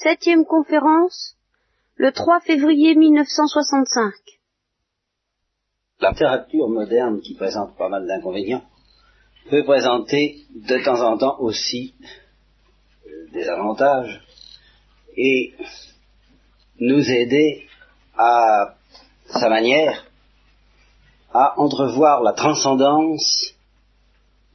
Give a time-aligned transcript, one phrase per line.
[0.00, 1.34] Septième conférence,
[1.96, 4.12] le 3 février 1965.
[5.98, 8.62] La littérature moderne, qui présente pas mal d'inconvénients,
[9.50, 11.96] peut présenter de temps en temps aussi
[13.08, 14.22] euh, des avantages
[15.16, 15.54] et
[16.78, 17.66] nous aider
[18.16, 18.76] à
[19.26, 20.06] sa manière
[21.34, 23.52] à entrevoir la transcendance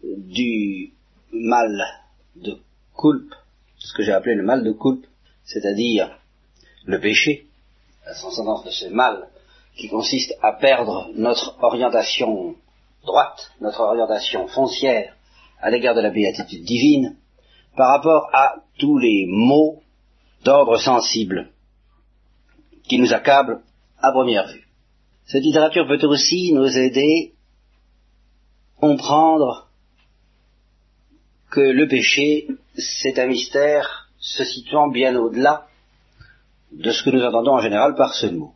[0.02, 0.94] du
[1.34, 1.84] mal
[2.38, 2.60] de
[2.98, 3.36] culpe,
[3.78, 5.06] ce que j'ai appelé le mal de culpe,
[5.46, 6.18] c'est-à-dire
[6.86, 7.48] le péché,
[8.06, 9.30] la transcendance de ce mal
[9.76, 12.56] qui consiste à perdre notre orientation
[13.04, 15.16] droite, notre orientation foncière
[15.62, 17.16] à l'égard de la béatitude divine,
[17.76, 19.82] par rapport à tous les maux
[20.44, 21.50] d'ordre sensible
[22.84, 23.62] qui nous accablent
[24.00, 24.68] à première vue.
[25.26, 27.34] Cette littérature peut aussi nous aider
[28.78, 29.70] à comprendre
[31.50, 35.68] que le péché, c'est un mystère se situant bien au-delà
[36.72, 38.54] de ce que nous entendons en général par ce mot.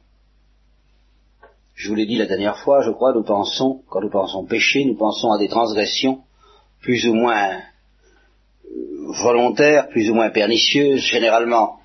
[1.76, 4.86] Je vous l'ai dit la dernière fois, je crois, nous pensons, quand nous pensons péché,
[4.86, 6.24] nous pensons à des transgressions
[6.80, 7.62] plus ou moins euh,
[9.22, 11.82] volontaires, plus ou moins pernicieuses, généralement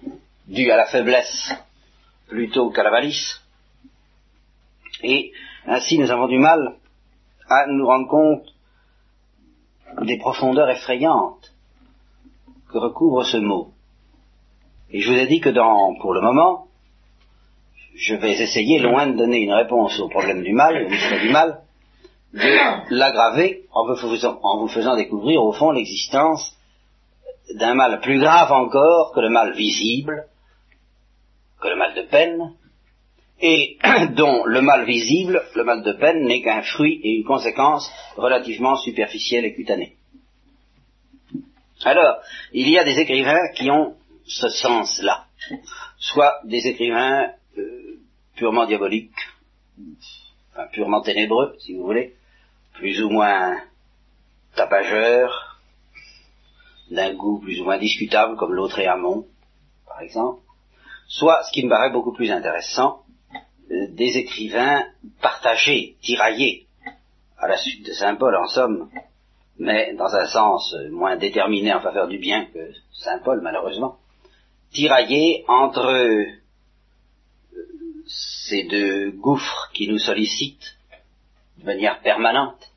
[0.47, 1.53] dues à la faiblesse
[2.29, 3.43] plutôt qu'à la malice.
[5.03, 5.33] Et
[5.67, 6.77] ainsi nous avons du mal
[7.49, 8.47] à nous rendre compte
[10.07, 11.52] des profondeurs effrayantes
[12.73, 13.69] que recouvre ce mot.
[14.91, 16.67] Et je vous ai dit que dans, pour le moment,
[17.95, 21.31] je vais essayer, loin de donner une réponse au problème du mal, au mystère du
[21.31, 21.61] mal,
[22.33, 26.57] de l'aggraver en en vous faisant découvrir au fond l'existence
[27.55, 30.27] d'un mal plus grave encore que le mal visible,
[31.61, 32.55] que le mal de peine,
[33.41, 33.77] et
[34.17, 38.77] dont le mal visible, le mal de peine, n'est qu'un fruit et une conséquence relativement
[38.77, 39.97] superficielle et cutanée.
[41.85, 45.27] Alors, il y a des écrivains qui ont ce sens-là,
[45.99, 47.99] soit des écrivains euh,
[48.37, 49.11] purement diaboliques,
[50.53, 52.15] enfin purement ténébreux, si vous voulez,
[52.75, 53.61] plus ou moins
[54.55, 55.61] tapageurs,
[56.91, 59.27] d'un goût plus ou moins discutable, comme l'autre et Amont,
[59.87, 60.43] par exemple,
[61.09, 63.03] soit, ce qui me paraît beaucoup plus intéressant,
[63.71, 64.87] euh, des écrivains
[65.21, 66.67] partagés, tiraillés,
[67.39, 68.89] à la suite de Saint Paul en somme,
[69.63, 73.99] mais dans un sens moins déterminé en faveur du bien que Saint Paul malheureusement,
[74.73, 76.25] tiraillés entre euh,
[78.09, 80.77] ces deux gouffres qui nous sollicitent
[81.59, 82.73] de manière permanente,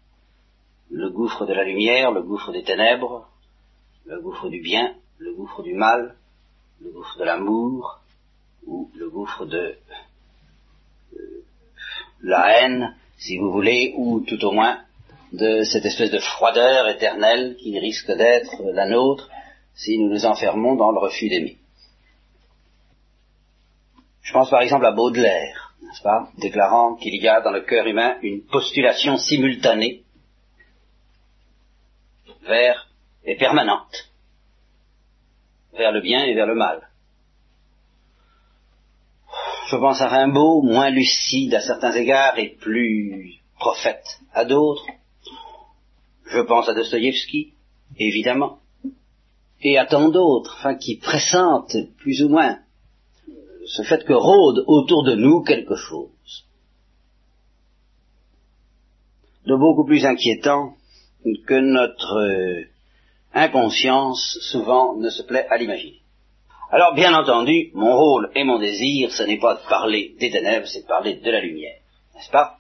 [0.92, 3.28] le gouffre de la lumière, le gouffre des ténèbres,
[4.06, 6.16] le gouffre du bien, le gouffre du mal,
[6.82, 8.00] le gouffre de l'amour,
[8.68, 9.76] ou le gouffre de
[12.22, 14.82] la haine, si vous voulez, ou tout au moins
[15.34, 19.30] de cette espèce de froideur éternelle qui risque d'être la nôtre
[19.74, 21.58] si nous nous enfermons dans le refus d'aimer.
[24.22, 27.86] Je pense par exemple à Baudelaire, n'est-ce pas, déclarant qu'il y a dans le cœur
[27.86, 30.04] humain une postulation simultanée
[32.48, 32.88] vers
[33.24, 34.10] et permanente
[35.78, 36.88] vers le bien et vers le mal.
[39.68, 44.86] Je pense à Rimbaud, moins lucide à certains égards et plus prophète à d'autres.
[46.26, 47.54] Je pense à Dostoïevski,
[47.98, 48.60] évidemment,
[49.62, 52.60] et à tant d'autres, enfin, qui pressentent plus ou moins
[53.66, 56.10] ce fait que rôde autour de nous quelque chose
[59.46, 60.74] de beaucoup plus inquiétant
[61.46, 62.64] que notre euh,
[63.34, 66.02] inconscience souvent ne se plaît à l'imaginer.
[66.72, 70.68] Alors, bien entendu, mon rôle et mon désir, ce n'est pas de parler des ténèbres,
[70.68, 71.80] c'est de parler de la lumière,
[72.16, 72.58] n'est-ce pas?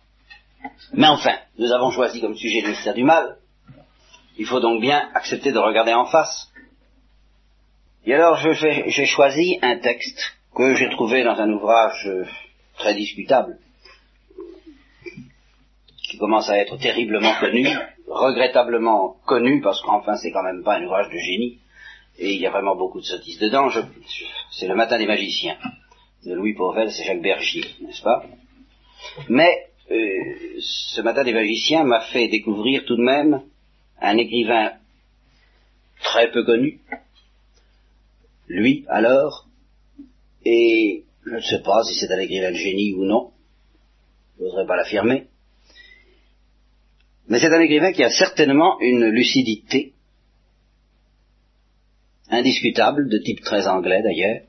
[0.93, 3.37] Mais enfin, nous avons choisi comme sujet le mystère du mal.
[4.37, 6.51] Il faut donc bien accepter de regarder en face.
[8.05, 12.09] Et alors, j'ai choisi un texte que j'ai trouvé dans un ouvrage
[12.77, 13.57] très discutable,
[16.09, 17.67] qui commence à être terriblement connu,
[18.07, 21.59] regrettablement connu, parce qu'enfin, c'est quand même pas un ouvrage de génie,
[22.19, 23.69] et il y a vraiment beaucoup de sottises dedans.
[24.51, 25.57] c'est le matin des magiciens
[26.25, 28.23] de Louis Pauvel, c'est Jacques Bergier, n'est-ce pas?
[29.29, 33.43] Mais euh, ce matin des magiciens m'a fait découvrir tout de même
[34.01, 34.73] un écrivain
[36.01, 36.81] très peu connu,
[38.47, 39.47] lui alors,
[40.43, 43.31] et je ne sais pas si c'est un écrivain de génie ou non,
[44.37, 45.27] je n'oserais pas l'affirmer,
[47.27, 49.93] mais c'est un écrivain qui a certainement une lucidité
[52.29, 54.43] indiscutable, de type très anglais d'ailleurs,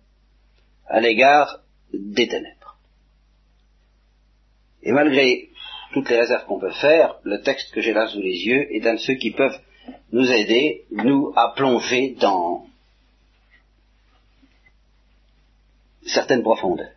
[0.87, 1.61] à l'égard
[1.93, 2.79] des ténèbres.
[4.83, 5.49] Et malgré
[5.93, 8.87] toutes les réserves qu'on peut faire, le texte que j'ai là sous les yeux est
[8.87, 9.59] un de ceux qui peuvent
[10.13, 12.67] nous aider, nous, à plonger dans
[16.07, 16.91] certaine profondeur.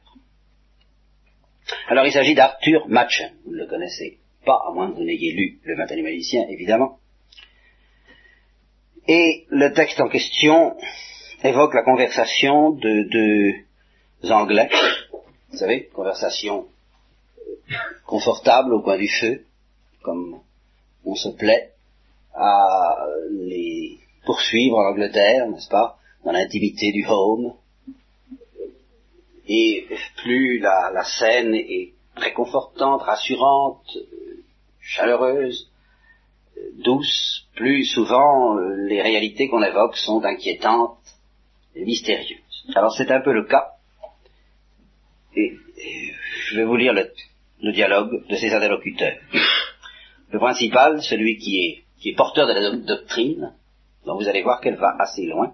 [1.88, 5.34] Alors il s'agit d'Arthur Machen, vous ne le connaissez pas, à moins que vous n'ayez
[5.34, 7.00] lu Le Matin Magicien, évidemment.
[9.08, 10.76] Et le texte en question
[11.44, 14.70] évoque la conversation de deux Anglais,
[15.52, 16.68] vous savez, conversation
[18.06, 19.46] confortable au coin du feu,
[20.02, 20.40] comme
[21.06, 21.74] on se plaît
[22.34, 22.96] à
[23.32, 27.54] les poursuivre en Angleterre, n'est-ce pas, dans l'intimité du home.
[29.48, 29.88] Et
[30.18, 33.98] plus la, scène est réconfortante, rassurante,
[34.80, 35.72] chaleureuse,
[36.84, 38.56] douce, plus souvent
[38.88, 41.00] les réalités qu'on évoque sont inquiétantes
[41.76, 42.66] et mystérieuses.
[42.76, 43.72] Alors c'est un peu le cas.
[46.50, 49.18] Je vais vous lire le, dialogue de ces interlocuteurs.
[50.32, 53.54] Le principal, celui qui est, qui est porteur de la doctrine,
[54.06, 55.54] dont vous allez voir qu'elle va assez loin,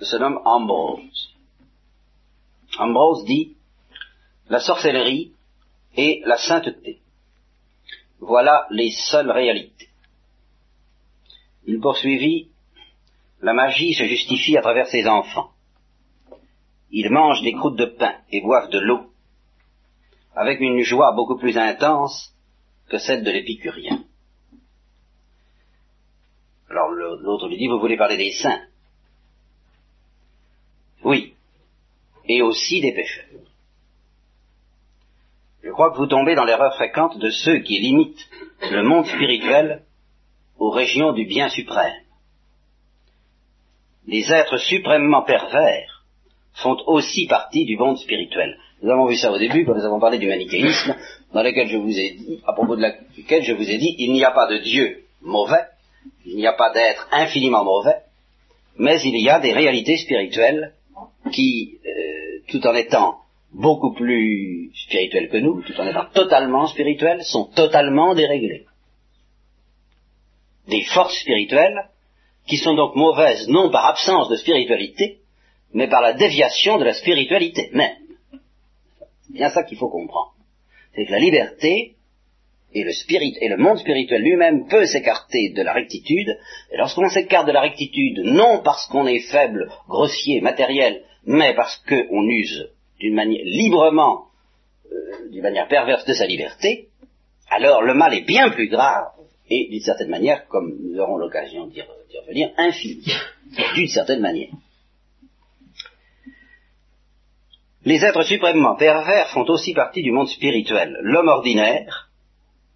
[0.00, 1.34] se nomme Ambrose.
[2.78, 3.56] Ambrose dit,
[4.48, 5.32] la sorcellerie
[5.96, 7.00] et la sainteté.
[8.20, 9.88] Voilà les seules réalités.
[11.66, 12.48] Il poursuivit,
[13.42, 15.50] la magie se justifie à travers ses enfants.
[16.90, 19.10] Ils mangent des croûtes de pain et boivent de l'eau,
[20.36, 22.34] avec une joie beaucoup plus intense
[22.88, 24.04] que celle de l'épicurien.
[26.68, 28.60] Alors l'autre lui dit, vous voulez parler des saints?
[31.02, 31.34] Oui,
[32.26, 33.24] et aussi des pécheurs.
[35.62, 38.28] Je crois que vous tombez dans l'erreur fréquente de ceux qui limitent
[38.70, 39.84] le monde spirituel
[40.58, 42.02] aux régions du bien suprême.
[44.06, 46.04] Les êtres suprêmement pervers
[46.54, 48.58] font aussi partie du monde spirituel.
[48.82, 50.94] Nous avons vu ça au début quand nous avons parlé du manichéisme,
[51.32, 54.12] dans lequel je vous ai dit, à propos de laquelle je vous ai dit, il
[54.12, 55.64] n'y a pas de Dieu mauvais,
[56.26, 57.96] il n'y a pas d'être infiniment mauvais,
[58.78, 60.72] mais il y a des réalités spirituelles
[61.32, 63.16] qui, euh, tout en étant
[63.52, 68.66] beaucoup plus spirituelles que nous, tout en étant totalement spirituelles, sont totalement déréglées.
[70.68, 71.88] Des forces spirituelles
[72.46, 75.18] qui sont donc mauvaises non par absence de spiritualité,
[75.72, 78.05] mais par la déviation de la spiritualité même.
[79.36, 80.32] C'est bien ça qu'il faut comprendre.
[80.94, 81.96] C'est que la liberté
[82.72, 86.38] et le, spirit, et le monde spirituel lui-même peut s'écarter de la rectitude,
[86.72, 91.76] et lorsqu'on s'écarte de la rectitude, non parce qu'on est faible, grossier, matériel, mais parce
[91.86, 94.28] qu'on use d'une manière librement,
[94.90, 96.88] euh, d'une manière perverse de sa liberté,
[97.50, 99.04] alors le mal est bien plus grave,
[99.50, 103.04] et d'une certaine manière, comme nous aurons l'occasion d'y revenir, infini,
[103.74, 104.48] d'une certaine manière.
[107.86, 110.98] Les êtres suprêmement pervers font aussi partie du monde spirituel.
[111.02, 112.10] L'homme ordinaire,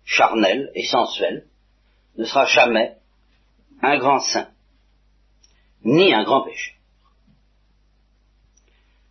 [0.04, 1.48] charnel et sensuel,
[2.16, 2.92] ne sera jamais
[3.82, 4.50] un grand saint,
[5.82, 6.74] ni un grand péché.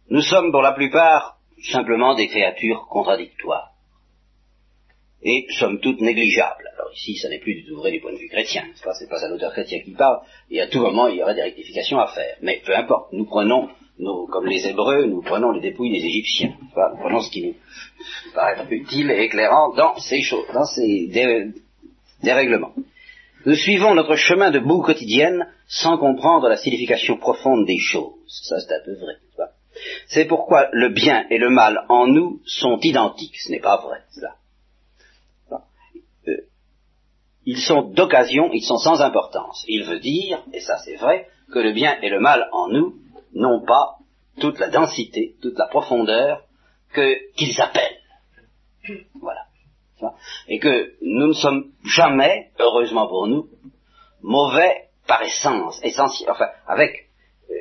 [0.09, 1.37] Nous sommes pour la plupart
[1.69, 3.73] simplement des créatures contradictoires,
[5.21, 6.69] et sommes toutes négligeables.
[6.75, 9.09] Alors ici, ça n'est plus du tout vrai du point de vue chrétien, ce n'est
[9.09, 11.99] pas un auteur chrétien qui parle, et à tout moment, il y aurait des rectifications
[11.99, 12.37] à faire.
[12.41, 13.69] Mais peu importe, nous prenons
[14.29, 16.55] comme les Hébreux, nous prenons les dépouilles des Égyptiens.
[16.59, 17.55] nous prenons ce qui nous
[18.33, 21.11] paraît utile et éclairant dans ces choses, dans ces
[22.23, 22.73] dérèglements.
[23.45, 28.13] Nous suivons notre chemin de boue quotidienne sans comprendre la signification profonde des choses.
[28.27, 29.15] Ça, c'est un peu vrai.
[30.07, 33.37] C'est pourquoi le bien et le mal en nous sont identiques.
[33.37, 34.35] Ce n'est pas vrai, cela.
[36.27, 36.37] Euh,
[37.45, 39.63] ils sont d'occasion, ils sont sans importance.
[39.67, 42.95] Il veut dire, et ça c'est vrai, que le bien et le mal en nous
[43.33, 43.97] n'ont pas
[44.39, 46.43] toute la densité, toute la profondeur
[46.93, 47.99] que qu'ils appellent.
[49.21, 49.41] Voilà.
[50.47, 53.49] Et que nous ne sommes jamais, heureusement pour nous,
[54.21, 57.09] mauvais par essence, essentiel, enfin, avec,
[57.49, 57.53] euh,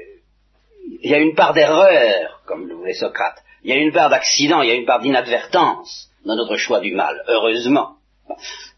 [1.02, 4.10] il y a une part d'erreur, comme le voulait Socrate, il y a une part
[4.10, 7.96] d'accident, il y a une part d'inadvertance dans notre choix du mal, heureusement.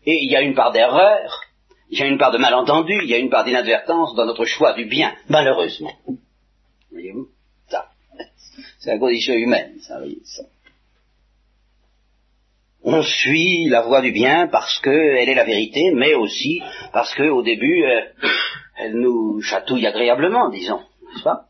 [0.06, 1.42] Et il y a une part d'erreur,
[1.90, 4.44] il y a une part de malentendu, il y a une part d'inadvertance dans notre
[4.44, 5.92] choix du bien, malheureusement.
[6.92, 7.28] Voyez-vous
[7.68, 7.88] Ça.
[8.78, 10.42] C'est la condition humaine, ça, voyez, ça.
[12.82, 17.42] On suit la voie du bien parce qu'elle est la vérité, mais aussi parce qu'au
[17.42, 18.00] début, euh,
[18.78, 20.80] elle nous chatouille agréablement, disons,
[21.12, 21.44] n'est-ce pas?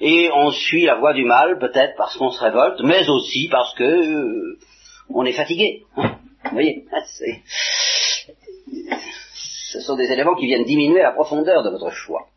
[0.00, 3.74] Et on suit la voie du mal, peut-être parce qu'on se révolte, mais aussi parce
[3.74, 4.58] que euh,
[5.10, 5.82] on est fatigué.
[5.96, 6.84] Hein Vous voyez,
[9.34, 12.28] ce sont des éléments qui viennent diminuer la profondeur de votre choix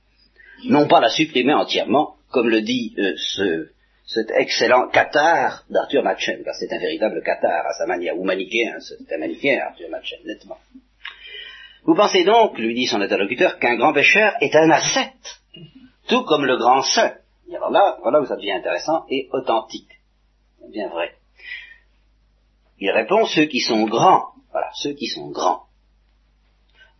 [0.66, 3.70] non pas la supprimer entièrement, comme le dit euh, ce,
[4.06, 8.78] cet excellent cathare d'Arthur Machen, car c'est un véritable cathare à sa manière, ou manichéen,
[8.80, 10.58] c'est un manichéen Arthur Machen, nettement.
[11.84, 15.42] Vous pensez donc, lui dit son interlocuteur, qu'un grand pécheur est un ascète,
[16.08, 17.14] tout comme le grand saint
[17.56, 20.00] alors là, voilà où ça devient intéressant et authentique.
[20.70, 21.16] Bien vrai.
[22.80, 25.64] Il répond ceux qui sont grands, voilà, ceux qui sont grands.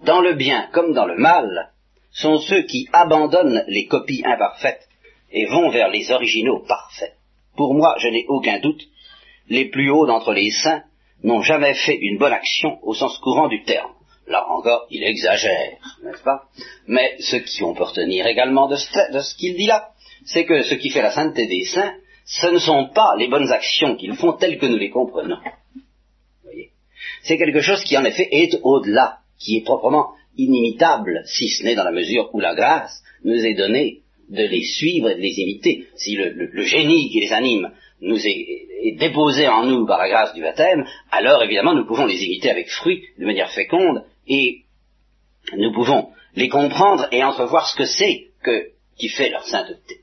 [0.02, 1.72] Dans le bien comme dans le mal,
[2.12, 4.88] sont ceux qui abandonnent les copies imparfaites
[5.32, 7.16] et vont vers les originaux parfaits.
[7.56, 8.82] Pour moi, je n'ai aucun doute,
[9.50, 10.84] les plus hauts d'entre les saints
[11.24, 13.92] n'ont jamais fait une bonne action au sens courant du terme.
[14.28, 16.44] Là encore, il exagère, n'est-ce pas?
[16.88, 19.90] Mais ce qu'on peut retenir également de ce, qu'il dit là,
[20.26, 21.94] c'est que ce qui fait la sainteté des saints,
[22.26, 25.40] ce ne sont pas les bonnes actions qu'ils font telles que nous les comprenons.
[27.24, 31.76] C'est quelque chose qui en effet est au-delà, qui est proprement inimitable, si ce n'est
[31.76, 35.40] dans la mesure où la grâce nous est donnée de les suivre et de les
[35.40, 35.88] imiter.
[35.96, 37.72] Si le, génie qui les anime
[38.02, 42.24] nous est, déposé en nous par la grâce du baptême, alors évidemment nous pouvons les
[42.24, 44.62] imiter avec fruit, de manière féconde, et
[45.56, 49.98] nous pouvons les comprendre et entrevoir ce que c'est que, qui fait leur sainteté.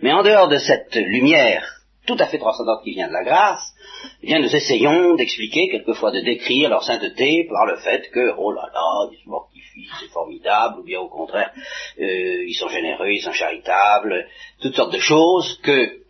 [0.00, 3.74] Mais en dehors de cette lumière tout à fait transcendante qui vient de la grâce,
[4.22, 8.52] eh bien nous essayons d'expliquer, quelquefois de décrire leur sainteté par le fait que, oh
[8.52, 11.52] là là, ils se mortifient, c'est formidable, ou bien au contraire,
[12.00, 14.26] euh, ils sont généreux, ils sont charitables,
[14.60, 16.02] toutes sortes de choses que,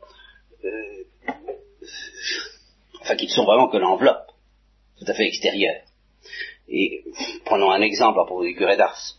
[0.64, 1.04] euh,
[3.02, 4.30] enfin, qui ne sont vraiment que l'enveloppe,
[4.99, 5.82] tout à fait extérieure.
[6.68, 7.04] Et
[7.44, 9.16] prenons un exemple à propos du curé d'Ars.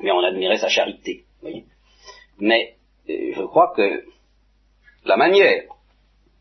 [0.00, 1.64] Mais on admirait sa charité, voyez.
[2.38, 2.76] Mais
[3.08, 4.04] euh, je crois que
[5.08, 5.64] la manière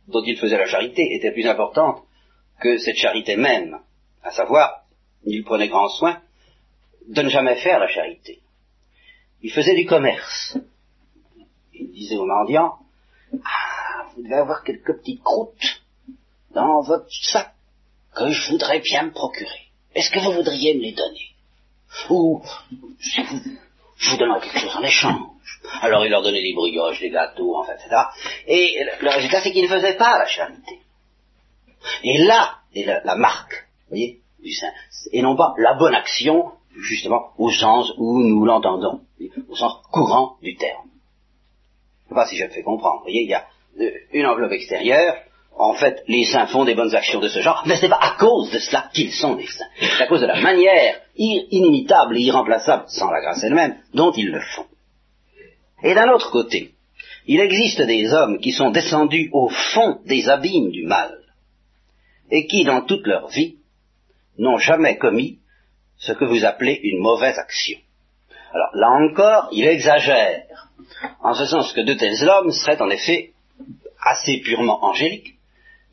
[0.07, 2.03] dont il faisait la charité était plus importante
[2.59, 3.79] que cette charité même,
[4.23, 4.83] à savoir,
[5.25, 6.21] il prenait grand soin
[7.07, 8.41] de ne jamais faire la charité.
[9.41, 10.57] Il faisait du commerce.
[11.73, 12.79] Il disait aux mendiants,
[13.33, 15.81] ah, vous devez avoir quelques petites croûtes
[16.51, 17.53] dans votre sac
[18.15, 19.69] que je voudrais bien me procurer.
[19.93, 21.35] Est-ce que vous voudriez me les donner?
[22.09, 22.43] Ou, vous,
[23.97, 25.36] je vous donnerai quelque chose en échange.
[25.81, 27.95] Alors il leur donnait des brioches, des gâteaux, enfin, etc.
[28.47, 30.79] Et le résultat, c'est qu'ils ne faisaient pas la charité.
[32.03, 34.71] Et là est la, marque, vous voyez, du saint.
[35.11, 39.01] Et non pas la bonne action, justement, au sens où nous l'entendons,
[39.49, 40.89] au sens courant du terme.
[42.05, 42.97] Je ne sais pas si je me fais comprendre.
[42.97, 43.45] Vous voyez, il y a
[44.11, 45.15] une enveloppe extérieure,
[45.59, 47.99] en fait, les saints font des bonnes actions de ce genre, mais ce n'est pas
[47.99, 49.65] à cause de cela qu'ils sont des saints.
[49.79, 54.29] C'est à cause de la manière inimitable et irremplaçable, sans la grâce elle-même, dont ils
[54.29, 54.67] le font.
[55.83, 56.71] Et d'un autre côté,
[57.27, 61.19] il existe des hommes qui sont descendus au fond des abîmes du mal,
[62.31, 63.57] et qui, dans toute leur vie,
[64.37, 65.39] n'ont jamais commis
[65.97, 67.77] ce que vous appelez une mauvaise action.
[68.53, 70.45] Alors là encore, il exagère,
[71.21, 73.33] en ce sens que de tels hommes seraient en effet
[74.01, 75.35] assez purement angéliques,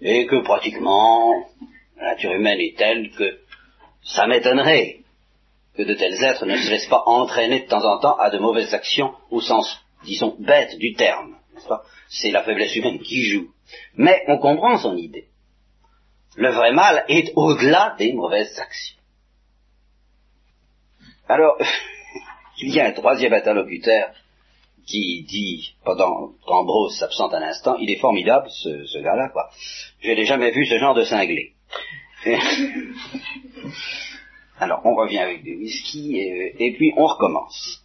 [0.00, 1.32] et que pratiquement
[1.96, 3.38] la nature humaine est telle que
[4.02, 5.03] ça m'étonnerait
[5.76, 8.38] que de tels êtres ne se laissent pas entraîner de temps en temps à de
[8.38, 11.36] mauvaises actions au sens, disons, bête du terme.
[12.08, 13.50] C'est la faiblesse humaine qui joue.
[13.96, 15.28] Mais on comprend son idée.
[16.36, 18.98] Le vrai mal est au-delà des mauvaises actions.
[21.28, 21.56] Alors,
[22.60, 24.10] il y a un troisième interlocuteur
[24.86, 29.48] qui dit, pendant qu'Ambrose s'absente un instant, il est formidable, ce, ce gars-là, quoi.
[30.00, 31.54] Je n'ai jamais vu ce genre de cinglé.
[34.58, 37.84] Alors, on revient avec des whisky, et, puis on recommence.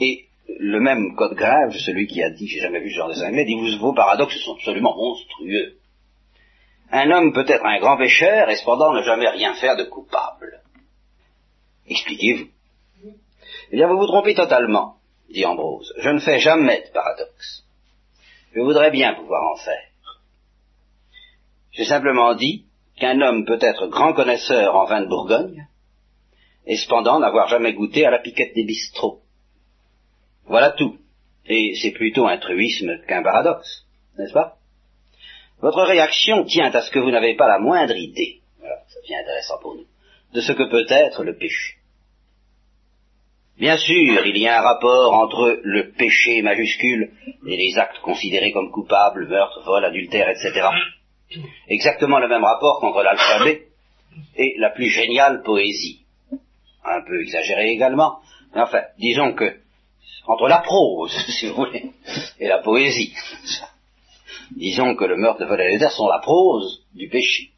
[0.00, 0.26] Et
[0.58, 3.44] le même code grave, celui qui a dit j'ai jamais vu ce genre de cinglé,
[3.44, 5.76] dit vos paradoxes sont absolument monstrueux.
[6.92, 10.60] Un homme peut être un grand pécheur et cependant ne jamais rien faire de coupable.
[11.88, 12.48] Expliquez-vous.
[13.72, 14.96] Eh bien, vous vous trompez totalement
[15.30, 17.64] dit Ambrose, je ne fais jamais de paradoxe.
[18.52, 19.86] Je voudrais bien pouvoir en faire.
[21.72, 22.64] J'ai simplement dit
[22.96, 25.68] qu'un homme peut être grand connaisseur en vin de Bourgogne,
[26.66, 29.20] et cependant n'avoir jamais goûté à la piquette des bistrots.
[30.46, 30.98] Voilà tout.
[31.46, 33.86] Et c'est plutôt un truisme qu'un paradoxe,
[34.18, 34.56] n'est-ce pas?
[35.60, 39.16] Votre réaction tient à ce que vous n'avez pas la moindre idée, voilà, ça devient
[39.16, 39.86] intéressant pour nous,
[40.32, 41.74] de ce que peut être le péché.
[43.58, 47.12] Bien sûr, il y a un rapport entre le péché majuscule
[47.46, 50.66] et les actes considérés comme coupables, meurtre, vol, adultère, etc.
[51.68, 53.66] Exactement le même rapport qu'entre l'alphabet
[54.36, 55.99] et la plus géniale poésie.
[56.84, 58.20] Un peu exagéré également,
[58.54, 59.60] mais enfin, disons que
[60.26, 61.90] entre la prose, si vous voulez,
[62.38, 63.14] et la poésie.
[64.52, 67.50] Disons que le meurtre, le vol et l'adultère sont la prose du péché,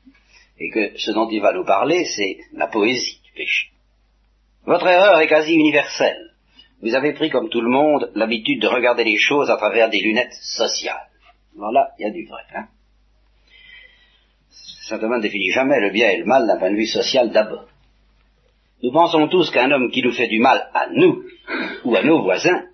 [0.59, 3.69] et que ce dont il va nous parler, c'est la poésie du péché.
[4.65, 6.31] Votre erreur est quasi universelle.
[6.83, 10.01] Vous avez pris, comme tout le monde, l'habitude de regarder les choses à travers des
[10.01, 11.09] lunettes sociales.
[11.57, 12.43] Voilà, il y a du vrai.
[12.55, 12.69] Hein
[14.89, 17.69] Saint-Thomas ne définit jamais le bien et le mal d'un point de vue social d'abord.
[18.83, 21.23] Nous pensons tous qu'un homme qui nous fait du mal à nous
[21.85, 22.67] ou à nos voisins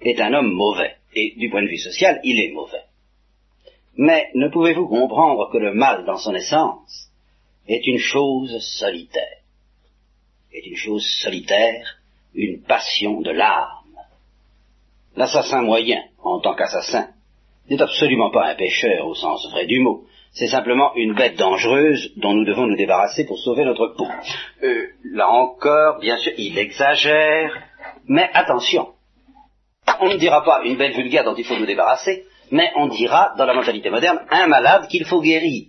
[0.00, 0.96] est un homme mauvais.
[1.14, 2.82] et du point de vue social, il est mauvais.
[3.96, 7.10] Mais ne pouvez-vous comprendre que le mal dans son essence
[7.68, 9.42] est une chose solitaire,
[10.52, 11.98] est une chose solitaire,
[12.34, 13.96] une passion de l'âme.
[15.16, 17.10] L'assassin moyen, en tant qu'assassin,
[17.70, 20.04] n'est absolument pas un pécheur au sens vrai du mot.
[20.34, 24.08] C'est simplement une bête dangereuse dont nous devons nous débarrasser pour sauver notre peau.
[24.64, 27.56] Euh, là encore, bien sûr, il exagère,
[28.06, 28.94] mais attention.
[30.00, 33.34] On ne dira pas une bête vulgaire dont il faut nous débarrasser, mais on dira,
[33.38, 35.66] dans la mentalité moderne, un malade qu'il faut guérir.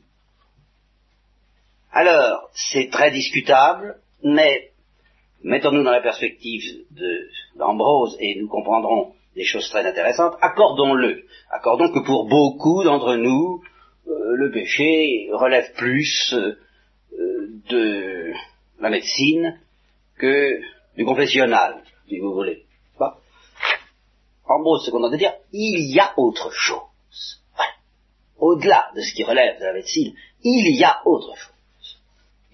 [1.91, 4.71] Alors, c'est très discutable, mais
[5.43, 6.63] mettons-nous dans la perspective
[7.55, 10.33] d'Ambrose et nous comprendrons des choses très intéressantes.
[10.41, 11.23] Accordons-le.
[11.51, 13.61] Accordons que pour beaucoup d'entre nous,
[14.07, 16.57] euh, le péché relève plus euh,
[17.69, 18.33] de
[18.79, 19.59] la médecine
[20.17, 20.59] que
[20.95, 22.65] du confessionnal, si vous voulez.
[24.47, 27.41] En gros, ce qu'on de dire, il y a autre chose.
[28.37, 31.51] Au-delà de ce qui relève de la médecine, il y a autre chose.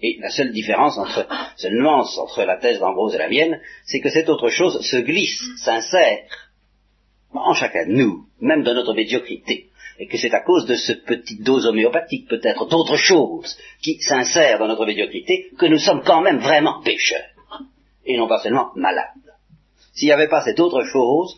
[0.00, 4.00] Et la seule différence entre, seule nuance entre la thèse d'Ambrose et la mienne, c'est
[4.00, 6.24] que cette autre chose se glisse, s'insère
[7.34, 9.68] en chacun de nous, même dans notre médiocrité,
[9.98, 14.58] et que c'est à cause de ce petit dose homéopathique, peut-être d'autre chose, qui s'insère
[14.58, 17.20] dans notre médiocrité, que nous sommes quand même vraiment pécheurs,
[18.06, 19.08] et non pas seulement malades.
[19.94, 21.36] S'il n'y avait pas cette autre chose,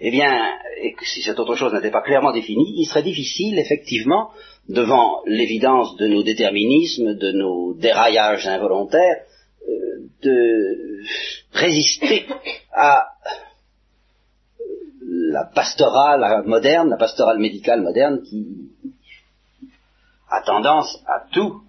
[0.00, 0.32] eh bien,
[0.80, 4.30] et que si cette autre chose n'était pas clairement définie, il serait difficile, effectivement,
[4.68, 9.24] devant l'évidence de nos déterminismes, de nos déraillages involontaires,
[9.68, 11.02] euh, de
[11.52, 12.26] résister
[12.72, 13.06] à
[15.32, 18.70] la pastorale moderne, la pastorale médicale moderne qui
[20.28, 21.62] a tendance à tout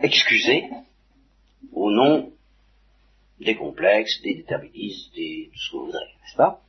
[0.00, 0.64] excuser
[1.72, 2.30] au nom
[3.40, 6.60] des complexes, des déterminismes, des, tout ce que vous voudrez, n'est-ce pas?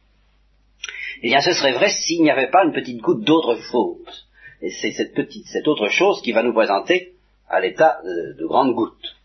[1.21, 4.27] Eh bien, ce serait vrai s'il n'y avait pas une petite goutte d'autre chose.
[4.61, 7.13] Et c'est cette petite, cette autre chose qui va nous présenter
[7.47, 9.15] à l'état de, de grande goutte,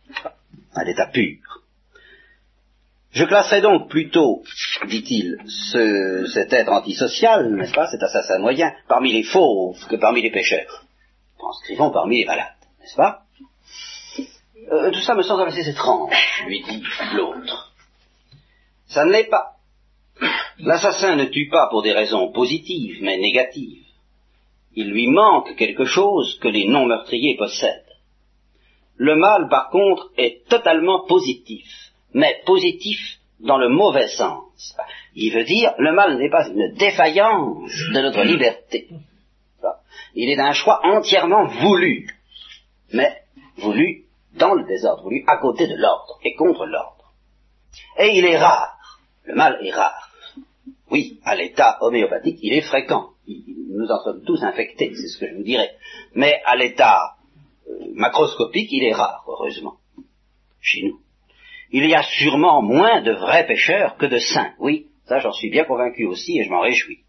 [0.74, 1.49] à l'état pur.
[3.12, 4.42] Je classerai donc plutôt,
[4.86, 10.22] dit-il, ce, cet être antisocial, n'est-ce pas, cet assassin moyen, parmi les fauves que parmi
[10.22, 10.84] les pécheurs.
[11.36, 13.22] Transcrivons parmi les malades, n'est-ce pas?
[14.72, 16.82] Euh, Tout ça me semble assez étrange, lui dit
[17.14, 17.72] l'autre.
[18.86, 19.56] Ça ne l'est pas.
[20.60, 23.86] L'assassin ne tue pas pour des raisons positives, mais négatives.
[24.76, 27.82] Il lui manque quelque chose que les non-meurtriers possèdent.
[28.96, 32.98] Le mal, par contre, est totalement positif mais positif
[33.40, 34.76] dans le mauvais sens.
[35.14, 38.88] Il veut dire, le mal n'est pas une défaillance de notre liberté.
[40.14, 42.08] Il est un choix entièrement voulu,
[42.92, 43.22] mais
[43.58, 47.12] voulu dans le désordre, voulu à côté de l'ordre et contre l'ordre.
[47.98, 48.76] Et il est rare.
[49.24, 50.10] Le mal est rare.
[50.90, 53.10] Oui, à l'état homéopathique, il est fréquent.
[53.28, 55.76] Nous en sommes tous infectés, c'est ce que je vous dirais.
[56.14, 57.14] Mais à l'état
[57.68, 59.76] euh, macroscopique, il est rare, heureusement,
[60.60, 61.00] chez nous
[61.72, 64.54] il y a sûrement moins de vrais pécheurs que de saints.
[64.58, 67.00] Oui, ça j'en suis bien convaincu aussi et je m'en réjouis.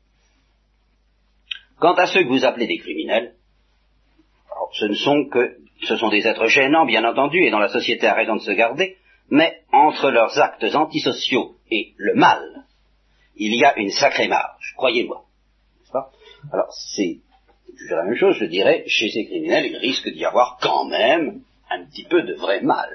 [1.80, 3.34] Quant à ceux que vous appelez des criminels,
[4.74, 8.06] ce ne sont que, ce sont des êtres gênants, bien entendu, et dont la société
[8.08, 8.98] a raison de se garder,
[9.30, 12.66] mais entre leurs actes antisociaux et le mal,
[13.36, 15.24] il y a une sacrée marge, croyez-moi.
[16.54, 17.20] Alors, c'est
[17.90, 21.86] la même chose, je dirais, chez ces criminels, il risque d'y avoir quand même un
[21.86, 22.90] petit peu de vrai mal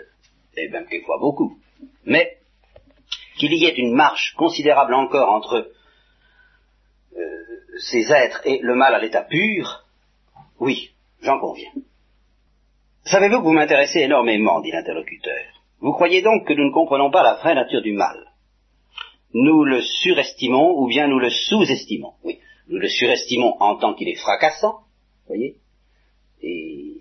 [0.56, 1.58] et même quelquefois beaucoup,
[2.04, 2.38] mais
[3.38, 5.70] qu'il y ait une marche considérable encore entre
[7.16, 7.44] euh,
[7.78, 9.84] ces êtres et le mal à l'état pur,
[10.58, 10.90] oui,
[11.22, 11.70] j'en conviens.
[13.04, 15.44] Savez-vous que vous m'intéressez énormément, dit l'interlocuteur.
[15.80, 18.16] Vous croyez donc que nous ne comprenons pas la vraie nature du mal
[19.34, 24.08] Nous le surestimons ou bien nous le sous-estimons Oui, nous le surestimons en tant qu'il
[24.08, 24.80] est fracassant,
[25.26, 25.56] voyez,
[26.42, 26.95] et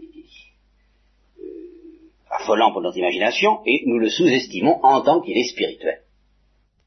[2.40, 6.02] affolant pour notre imagination, et nous le sous-estimons en tant qu'il est spirituel.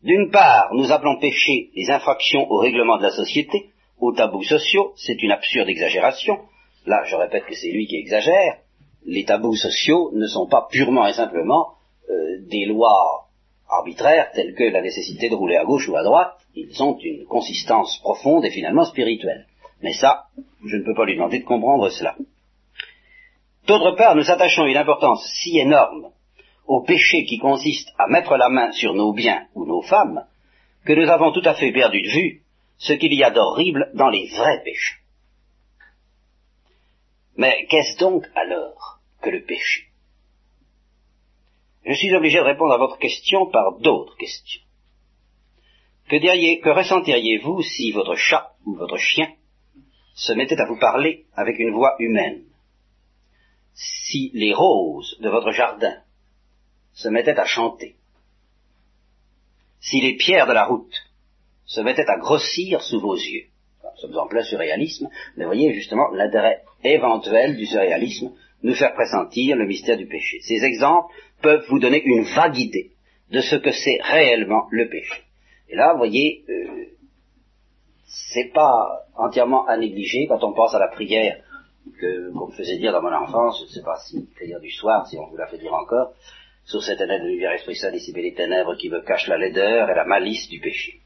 [0.02, 4.92] D'une part, nous appelons péché les infractions au règlement de la société, aux tabous sociaux,
[4.96, 6.38] c'est une absurde exagération.
[6.86, 8.58] Là, je répète que c'est lui qui exagère.
[9.04, 11.74] Les tabous sociaux ne sont pas purement et simplement
[12.08, 13.26] euh, des lois
[13.68, 16.34] arbitraires telles que la nécessité de rouler à gauche ou à droite.
[16.54, 19.46] Ils ont une consistance profonde et finalement spirituelle.
[19.82, 20.24] Mais ça,
[20.64, 22.16] je ne peux pas lui demander de comprendre cela.
[23.68, 26.10] D'autre part, nous attachons une importance si énorme
[26.66, 30.24] au péché qui consiste à mettre la main sur nos biens ou nos femmes,
[30.86, 32.42] que nous avons tout à fait perdu de vue
[32.78, 34.96] ce qu'il y a d'horrible dans les vrais péchés.
[37.36, 39.88] Mais qu'est-ce donc alors que le péché?
[41.84, 44.62] Je suis obligé de répondre à votre question par d'autres questions.
[46.08, 49.28] Que, que ressentiriez-vous si votre chat ou votre chien
[50.14, 52.47] se mettait à vous parler avec une voix humaine,
[53.78, 55.94] si les roses de votre jardin
[56.92, 57.94] se mettaient à chanter,
[59.80, 60.94] si les pierres de la route
[61.64, 63.46] se mettaient à grossir sous vos yeux,
[63.84, 69.54] nous sommes en plein surréalisme, mais voyez justement l'intérêt éventuel du surréalisme, nous faire pressentir
[69.54, 70.40] le mystère du péché.
[70.40, 72.90] Ces exemples peuvent vous donner une vague idée
[73.30, 75.22] de ce que c'est réellement le péché.
[75.68, 76.86] Et là, vous voyez, euh,
[78.06, 81.40] c'est pas entièrement à négliger quand on pense à la prière
[82.00, 85.06] qu'on me faisait dire dans mon enfance, je ne sais pas si prière du soir,
[85.06, 86.12] si on vous la fait dire encore,
[86.64, 89.88] sur cette année de lumière Esprit Saint, dissiper les ténèbres qui me cachent la laideur
[89.88, 91.00] et la malice du péché.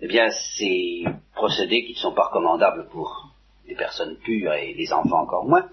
[0.00, 0.28] Eh bien,
[0.58, 1.04] ces
[1.34, 3.30] procédés qui ne sont pas recommandables pour
[3.66, 5.66] les personnes pures et les enfants encore moins,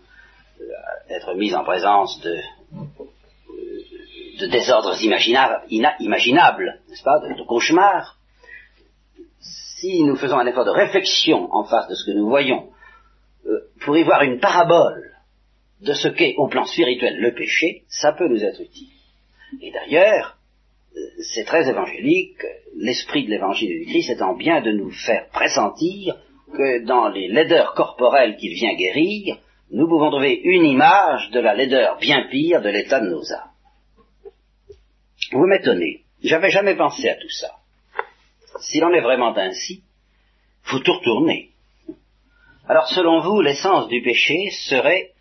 [0.61, 0.65] euh,
[1.09, 3.81] être mis en présence de, euh,
[4.39, 8.17] de désordres imaginables, n'est-ce pas, de, cauchemars,
[9.39, 12.69] si nous faisons un effort de réflexion en face de ce que nous voyons,
[13.81, 15.11] pour y voir une parabole
[15.81, 18.89] de ce qu'est au plan spirituel le péché, ça peut nous être utile.
[19.61, 20.37] Et d'ailleurs,
[21.33, 22.41] c'est très évangélique,
[22.75, 26.17] l'esprit de l'évangile du Christ étant bien de nous faire pressentir
[26.53, 29.37] que dans les laideurs corporelles qu'il vient guérir,
[29.71, 33.49] nous pouvons trouver une image de la laideur bien pire de l'état de nos âmes.
[35.31, 37.49] Vous m'étonnez, j'avais jamais pensé à tout ça.
[38.59, 39.83] S'il en est vraiment ainsi,
[40.61, 41.52] faut tout retourner.
[42.67, 45.11] Alors selon vous, l'essence du péché serait,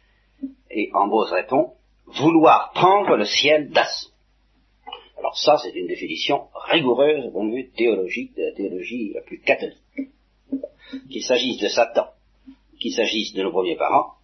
[0.70, 1.72] et Ambrose répond,
[2.06, 4.10] vouloir prendre le ciel d'assaut.
[5.18, 9.22] Alors ça, c'est une définition rigoureuse au point de vue théologique de la théologie la
[9.22, 9.78] plus catholique.
[11.10, 12.08] Qu'il s'agisse de Satan,
[12.80, 14.14] qu'il s'agisse de nos premiers parents,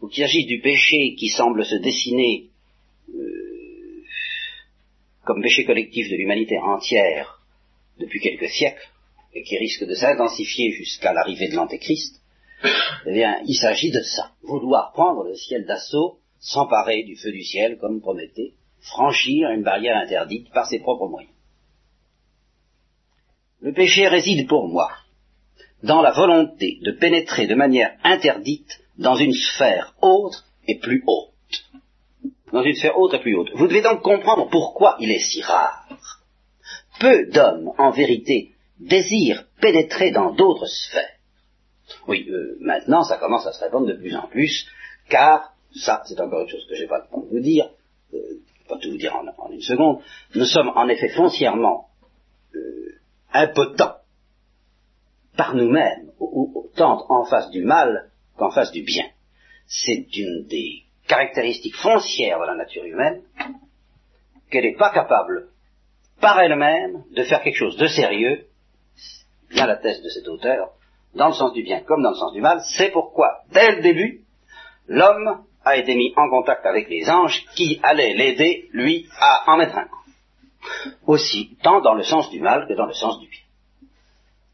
[0.00, 2.50] ou qu'il s'agisse du péché qui semble se dessiner
[3.08, 4.02] euh,
[5.24, 7.40] comme péché collectif de l'humanité entière
[7.98, 8.88] depuis quelques siècles,
[9.34, 12.20] et qui risque de s'intensifier jusqu'à l'arrivée de l'Antéchrist,
[13.06, 17.42] eh bien, il s'agit de ça, vouloir prendre le ciel d'assaut, s'emparer du feu du
[17.42, 21.32] ciel, comme Prométhée, franchir une barrière interdite par ses propres moyens.
[23.60, 24.90] Le péché réside pour moi
[25.82, 31.32] dans la volonté de pénétrer de manière interdite dans une sphère autre et plus haute.
[32.52, 33.50] Dans une sphère autre et plus haute.
[33.54, 35.86] Vous devez donc comprendre pourquoi il est si rare.
[37.00, 41.15] Peu d'hommes, en vérité, désirent pénétrer dans d'autres sphères.
[42.08, 44.66] Oui, euh, maintenant, ça commence à se répandre de plus en plus,
[45.08, 47.68] car, ça, c'est encore une chose que je n'ai pas le temps de vous dire,
[48.14, 48.18] euh,
[48.68, 50.00] pas tout vous dire en, une seconde,
[50.34, 51.88] nous sommes en effet foncièrement
[52.54, 52.98] euh,
[53.32, 53.96] impotents
[55.36, 59.04] par nous-mêmes, autant en face du mal qu'en face du bien.
[59.66, 63.22] C'est une des caractéristiques foncières de la nature humaine
[64.50, 65.48] qu'elle n'est pas capable
[66.20, 68.46] par elle-même de faire quelque chose de sérieux,
[69.50, 70.72] bien la thèse de cet auteur,
[71.16, 73.82] dans le sens du bien comme dans le sens du mal, c'est pourquoi, dès le
[73.82, 74.20] début,
[74.86, 79.56] l'homme a été mis en contact avec les anges qui allaient l'aider, lui, à en
[79.56, 79.88] mettre un.
[81.06, 83.40] Aussi, tant dans le sens du mal que dans le sens du bien.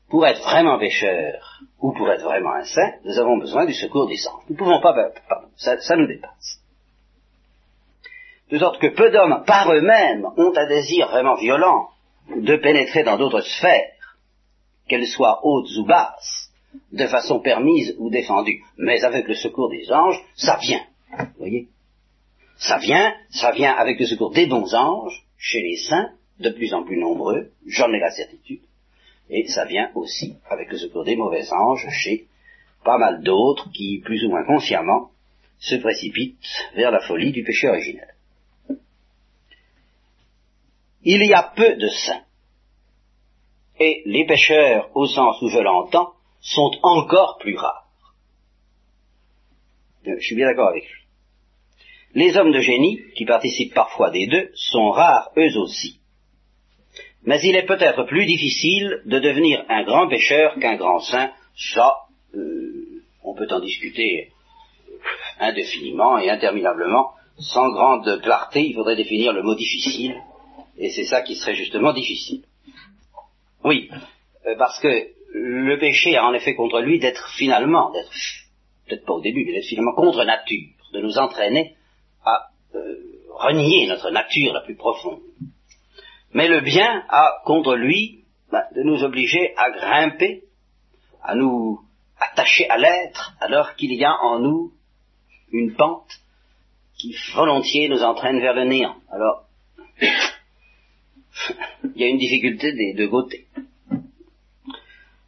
[0.08, 4.06] Pour être vraiment pécheur ou pour être vraiment un saint, nous avons besoin du secours
[4.06, 4.44] des anges.
[4.48, 4.92] Nous ne pouvons pas,
[5.28, 6.60] pardon, ça, ça nous dépasse.
[8.50, 11.88] De sorte que peu d'hommes par eux-mêmes ont un désir vraiment violent
[12.36, 14.16] de pénétrer dans d'autres sphères,
[14.88, 16.41] qu'elles soient hautes ou basses,
[16.92, 18.62] de façon permise ou défendue.
[18.76, 20.84] Mais avec le secours des anges, ça vient.
[21.18, 21.68] Vous voyez?
[22.56, 26.72] Ça vient, ça vient avec le secours des bons anges, chez les saints, de plus
[26.74, 28.62] en plus nombreux, j'en ai la certitude,
[29.30, 32.26] et ça vient aussi avec le secours des mauvais anges chez
[32.84, 35.10] pas mal d'autres qui, plus ou moins consciemment,
[35.58, 38.14] se précipitent vers la folie du péché originel.
[41.04, 42.24] Il y a peu de saints,
[43.78, 47.86] et les pécheurs, au sens où je l'entends, sont encore plus rares.
[50.04, 51.00] Je suis bien d'accord avec lui.
[52.14, 56.00] Les hommes de génie, qui participent parfois des deux, sont rares eux aussi.
[57.24, 61.30] Mais il est peut-être plus difficile de devenir un grand pécheur qu'un grand saint.
[61.56, 61.94] Ça,
[62.34, 64.32] euh, on peut en discuter
[65.38, 67.12] indéfiniment et interminablement.
[67.38, 70.20] Sans grande clarté, il faudrait définir le mot difficile,
[70.76, 72.42] et c'est ça qui serait justement difficile.
[73.64, 73.88] Oui,
[74.46, 78.10] euh, parce que le péché a en effet contre lui d'être finalement, d'être,
[78.86, 81.76] peut-être pas au début, mais d'être finalement contre nature, de nous entraîner
[82.24, 82.96] à euh,
[83.30, 85.20] renier notre nature la plus profonde.
[86.34, 90.44] Mais le bien a contre lui ben, de nous obliger à grimper,
[91.22, 91.80] à nous
[92.20, 94.72] attacher à l'être, alors qu'il y a en nous
[95.50, 96.10] une pente
[96.98, 98.96] qui volontiers nous entraîne vers le néant.
[99.10, 99.44] Alors,
[101.84, 103.46] il y a une difficulté des deux côtés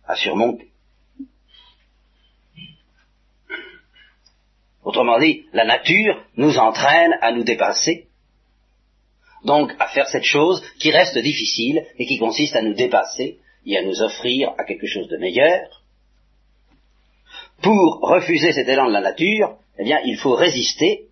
[0.06, 0.68] à surmonter.
[4.84, 8.08] Autrement dit, la nature nous entraîne à nous dépasser,
[9.44, 13.78] donc à faire cette chose qui reste difficile et qui consiste à nous dépasser et
[13.78, 15.82] à nous offrir à quelque chose de meilleur.
[17.62, 21.08] Pour refuser cet élan de la nature, eh bien, il faut résister,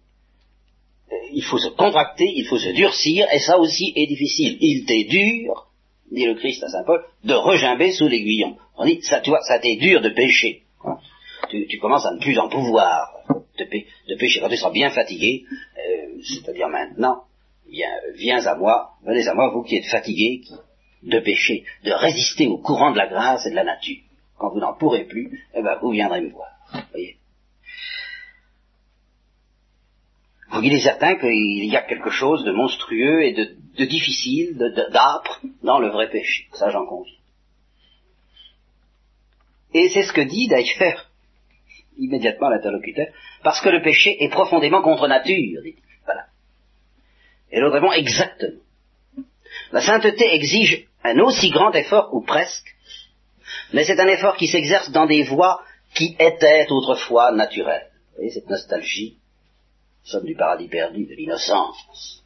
[1.10, 4.58] euh, il faut se contracter, il faut se durcir, et ça aussi est difficile.
[4.60, 5.70] Il t'est dur,
[6.10, 9.40] dit le Christ à saint Paul, de regimber sous l'aiguillon on dit, ça, tu vois,
[9.42, 10.64] ça t'est dur de pécher.
[10.84, 10.98] Hein.
[11.50, 13.12] Tu, commences à ne plus en pouvoir
[13.56, 14.40] de, pécher.
[14.40, 15.44] Quand tu seras bien fatigué,
[15.78, 17.24] euh, c'est-à-dire maintenant,
[18.16, 20.40] viens, à moi, venez à moi, vous qui êtes fatigués
[21.04, 24.02] de pécher, de résister au courant de la grâce et de la nature.
[24.36, 26.48] Quand vous n'en pourrez plus, eh ben, vous viendrez me voir.
[26.90, 27.18] Voyez
[30.64, 34.56] il est certain qu'il y a quelque chose de monstrueux et de difficile,
[34.92, 36.46] d'âpre dans le vrai péché.
[36.52, 37.21] Ça, j'en conviens.
[39.74, 41.10] Et c'est ce que dit d'ailleurs
[41.98, 43.08] immédiatement l'interlocuteur,
[43.42, 45.62] parce que le péché est profondément contre nature,
[46.04, 46.24] Voilà.
[47.50, 48.60] Et l'autre répond exactement.
[49.72, 52.74] La sainteté exige un aussi grand effort, ou presque,
[53.72, 55.62] mais c'est un effort qui s'exerce dans des voies
[55.94, 57.90] qui étaient autrefois naturelles.
[58.10, 59.18] Vous voyez cette nostalgie
[60.04, 62.22] sommes du paradis perdu, de l'innocence.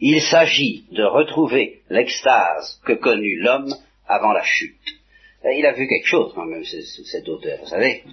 [0.00, 3.74] Il s'agit de retrouver l'extase que connut l'homme
[4.08, 4.98] avant la chute.
[5.44, 8.04] Il a vu quelque chose quand même, cet auteur, vous savez.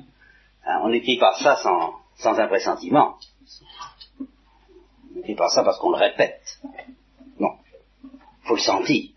[0.65, 3.17] Hein, on n'écrit pas ça sans, sans un pressentiment.
[4.19, 6.59] On n'écrit pas ça parce qu'on le répète.
[7.39, 7.57] Non.
[8.03, 9.11] Il faut le sentir.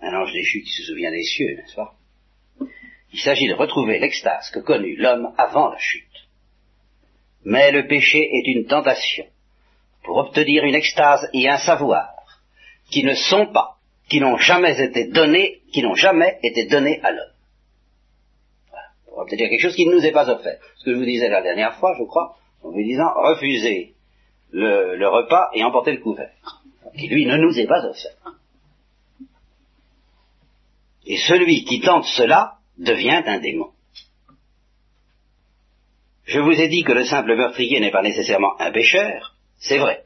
[0.00, 1.94] Un ange déchu qui se souvient des cieux, n'est-ce pas?
[3.12, 6.04] Il s'agit de retrouver l'extase que connut l'homme avant la chute.
[7.44, 9.24] Mais le péché est une tentation
[10.04, 12.17] pour obtenir une extase et un savoir
[12.90, 13.76] qui ne sont pas,
[14.08, 17.32] qui n'ont jamais été donnés, qui n'ont jamais été donnés à l'homme.
[19.06, 20.58] Pour obtenir quelque chose qui ne nous est pas offert.
[20.76, 23.94] Ce que je vous disais la dernière fois, je crois, en vous disant refuser
[24.50, 26.32] le, le repas et emporter le couvert,
[26.96, 28.16] qui lui ne nous est pas offert.
[31.06, 33.70] Et celui qui tente cela devient un démon.
[36.24, 40.04] Je vous ai dit que le simple meurtrier n'est pas nécessairement un pécheur, c'est vrai,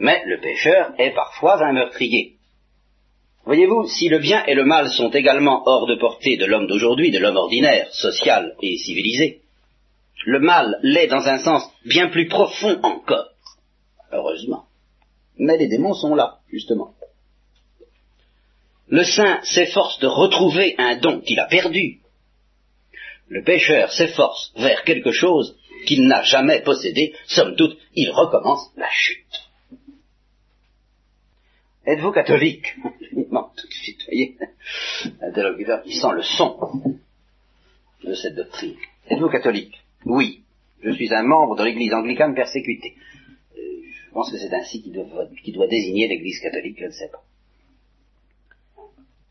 [0.00, 2.36] mais le pécheur est parfois un meurtrier.
[3.44, 7.10] Voyez-vous, si le bien et le mal sont également hors de portée de l'homme d'aujourd'hui,
[7.10, 9.42] de l'homme ordinaire, social et civilisé,
[10.26, 13.28] le mal l'est dans un sens bien plus profond encore,
[14.12, 14.64] heureusement.
[15.38, 16.94] Mais les démons sont là, justement.
[18.88, 22.00] Le saint s'efforce de retrouver un don qu'il a perdu,
[23.28, 28.90] le pécheur s'efforce vers quelque chose qu'il n'a jamais possédé, somme toute, il recommence la
[28.90, 29.49] chute.
[31.86, 32.76] Êtes-vous catholique
[33.30, 34.36] Non, tout de suite, voyez,
[35.20, 36.98] l'interlocuteur qui sent le son
[38.04, 38.76] de cette doctrine.
[39.08, 40.42] Êtes-vous catholique Oui,
[40.82, 42.94] je suis un membre de l'église anglicane persécutée.
[43.56, 43.60] Euh,
[43.92, 47.22] je pense que c'est ainsi qu'il doit, désigner l'église catholique, je ne sais pas.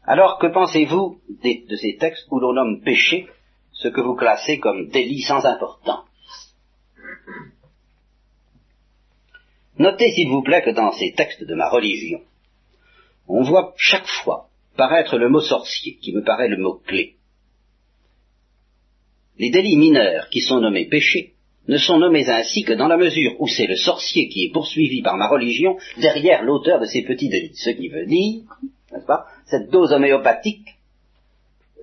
[0.04, 3.28] Alors, que pensez-vous de ces textes où l'on nomme péché
[3.74, 6.06] ce que vous classez comme délit sans importance.
[9.78, 12.22] Notez s'il vous plaît que dans ces textes de ma religion,
[13.30, 17.16] on voit chaque fois paraître le mot sorcier, qui me paraît le mot clé.
[19.38, 21.34] Les délits mineurs qui sont nommés péchés
[21.68, 25.02] ne sont nommés ainsi que dans la mesure où c'est le sorcier qui est poursuivi
[25.02, 27.56] par ma religion derrière l'auteur de ces petits délits.
[27.56, 28.42] Ce qui veut dire,
[28.92, 30.68] n'est-ce pas, cette dose homéopathique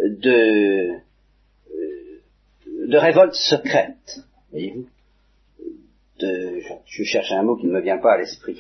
[0.00, 0.98] de,
[2.88, 4.20] de révolte secrète.
[4.50, 4.86] Voyez-vous?
[6.18, 8.58] De, je, cherche un mot qui ne me vient pas à l'esprit.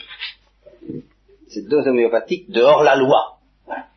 [1.48, 3.38] Cette dose homéopathique de hors la loi.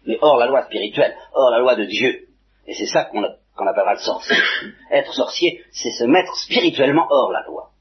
[0.06, 2.28] Mais hors la loi spirituelle, hors la loi de Dieu.
[2.68, 4.38] Et c'est ça qu'on appellera le sorcier.
[4.92, 7.72] Être sorcier, c'est se mettre spirituellement hors la loi.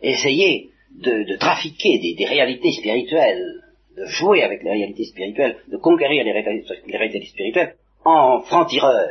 [0.00, 3.62] Essayer de, trafiquer des, réalités spirituelles,
[3.96, 7.74] de jouer avec les réalités spirituelles, de conquérir les réalités spirituelles
[8.04, 9.06] en franc-tireur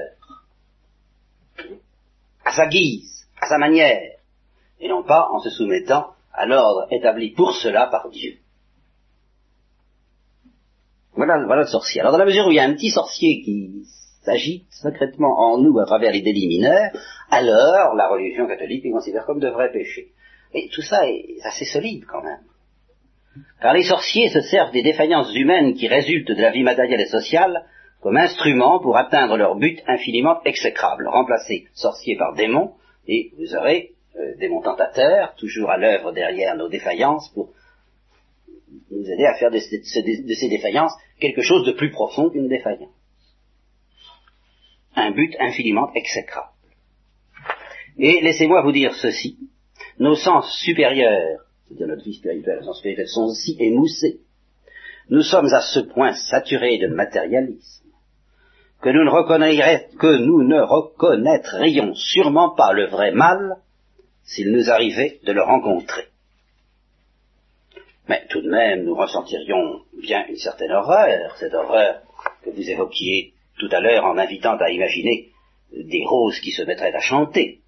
[2.46, 4.18] à sa guise, à sa manière,
[4.80, 8.38] et non pas en se soumettant à l'ordre établi pour cela par Dieu.
[11.17, 12.01] Voilà, voilà le sorcier.
[12.01, 13.84] Alors dans la mesure où il y a un petit sorcier qui
[14.23, 16.91] s'agite secrètement en nous à travers les délits mineurs,
[17.32, 20.10] alors la religion catholique les considère comme de vrais péchés.
[20.53, 22.41] Et tout ça est assez solide quand même.
[23.62, 27.08] Car les sorciers se servent des défaillances humaines qui résultent de la vie matérielle et
[27.08, 27.65] sociale
[28.01, 31.08] comme instrument pour atteindre leur but infiniment exécrable.
[31.08, 32.73] Remplacer sorcier par démon,
[33.08, 37.53] et vous aurez euh, démons tentateurs, toujours à l'œuvre derrière nos défaillances, pour
[38.91, 42.93] nous aider à faire de, ces défaillances quelque chose de plus profond qu'une défaillance.
[44.95, 46.49] un but infiniment exécrable.
[47.99, 49.38] Et laissez-moi vous dire ceci,
[49.99, 54.21] nos sens supérieurs, c'est-à-dire notre vie spirituelle, nos sens supérieurs sont aussi émoussés.
[55.10, 57.88] Nous sommes à ce point saturés de matérialisme
[58.82, 63.58] que nous ne, que nous ne reconnaîtrions sûrement pas le vrai mal
[64.23, 66.08] s'il nous arrivait de le rencontrer.
[68.08, 72.02] Mais tout de même, nous ressentirions bien une certaine horreur, cette horreur
[72.43, 75.30] que vous évoquiez tout à l'heure en invitant à imaginer
[75.72, 77.60] des roses qui se mettraient à chanter.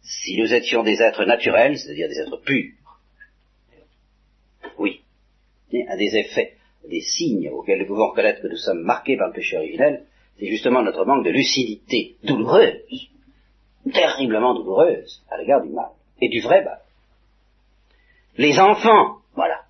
[0.00, 2.72] Si nous étions des êtres naturels, c'est-à-dire des êtres purs,
[4.78, 5.02] oui,
[5.88, 6.56] un des effets,
[6.88, 10.06] des signes auxquels nous pouvons reconnaître que nous sommes marqués par le péché originel,
[10.38, 12.80] c'est justement notre manque de lucidité douloureuse,
[13.92, 16.81] terriblement douloureuse à l'égard du mal et du vrai mal.
[18.38, 19.60] Les enfants, voilà,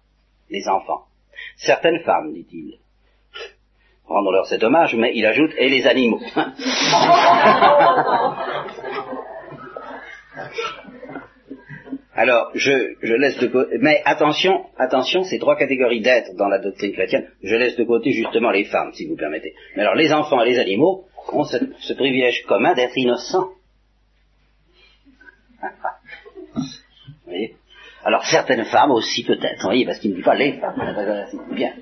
[0.51, 1.07] les enfants.
[1.57, 2.79] Certaines femmes, dit-il,
[4.07, 6.21] rendons-leur cet hommage, mais il ajoute, et les animaux.
[12.15, 16.59] Alors, je, je laisse de côté, mais attention, attention, ces trois catégories d'êtres dans la
[16.59, 19.55] doctrine chrétienne, je laisse de côté justement les femmes, si vous permettez.
[19.77, 23.49] Mais alors, les enfants et les animaux ont ce, ce privilège commun d'être innocents.
[25.63, 26.63] vous
[27.25, 27.57] voyez?
[28.05, 30.75] Alors certaines femmes aussi peut-être, vous voyez, parce qu'il ne dit pas les femmes,
[31.53, 31.73] bien.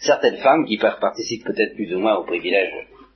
[0.00, 2.72] Certaines femmes qui participent peut-être plus ou moins au privilège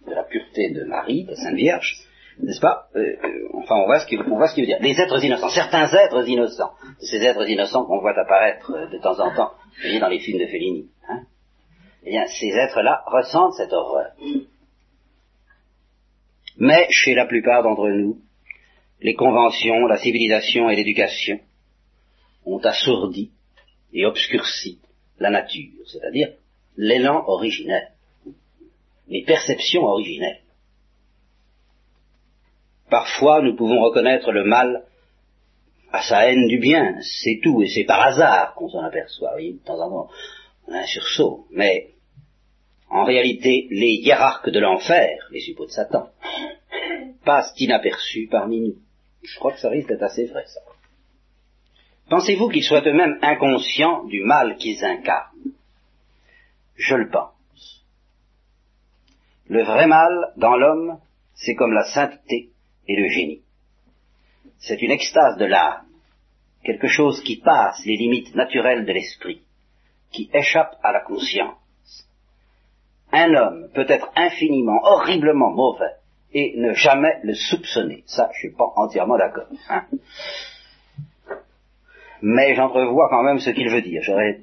[0.07, 1.97] de la pureté de Marie, de Sainte Vierge,
[2.41, 4.79] n'est-ce pas euh, euh, Enfin, on voit, ce qu'il, veut dire.
[4.81, 9.19] Les êtres innocents, certains êtres innocents, ces êtres innocents qu'on voit apparaître euh, de temps
[9.21, 11.23] en temps, vous voyez, dans les films de Fellini, hein
[12.05, 14.13] eh bien, ces êtres-là ressentent cette horreur.
[16.59, 18.19] Mais chez la plupart d'entre nous,
[19.01, 21.41] les conventions, la civilisation et l'éducation
[22.45, 23.31] ont assourdi
[23.93, 24.81] et obscurci
[25.19, 26.33] la nature, c'est-à-dire
[26.77, 27.93] l'élan originel,
[29.09, 30.41] les perceptions originelles.
[32.91, 34.85] Parfois, nous pouvons reconnaître le mal
[35.93, 39.53] à sa haine du bien, c'est tout, et c'est par hasard qu'on s'en aperçoit, voyez,
[39.53, 40.11] de temps en temps,
[40.67, 41.91] on a un sursaut, mais
[42.91, 46.09] en réalité, les hiérarques de l'enfer, les suppôts de Satan,
[47.25, 48.77] passent inaperçus parmi nous.
[49.23, 50.61] Je crois que ça risque d'être assez vrai, ça.
[52.11, 55.53] Pensez-vous qu'ils soient eux-mêmes inconscients du mal qu'ils incarnent?
[56.77, 57.33] Je le pense.
[59.47, 60.99] Le vrai mal dans l'homme,
[61.35, 62.51] c'est comme la sainteté
[62.89, 63.43] et le génie.
[64.59, 65.87] C'est une extase de l'âme,
[66.65, 69.43] quelque chose qui passe les limites naturelles de l'esprit,
[70.13, 71.57] qui échappe à la conscience.
[73.13, 75.95] Un homme peut être infiniment, horriblement mauvais
[76.33, 78.03] et ne jamais le soupçonner.
[78.07, 79.47] Ça, je suis pas entièrement d'accord.
[79.69, 79.87] Hein
[82.23, 84.03] mais j'entrevois quand même ce qu'il veut dire.
[84.03, 84.41] J'aurais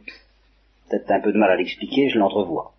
[0.89, 2.73] peut-être un peu de mal à l'expliquer, je l'entrevois.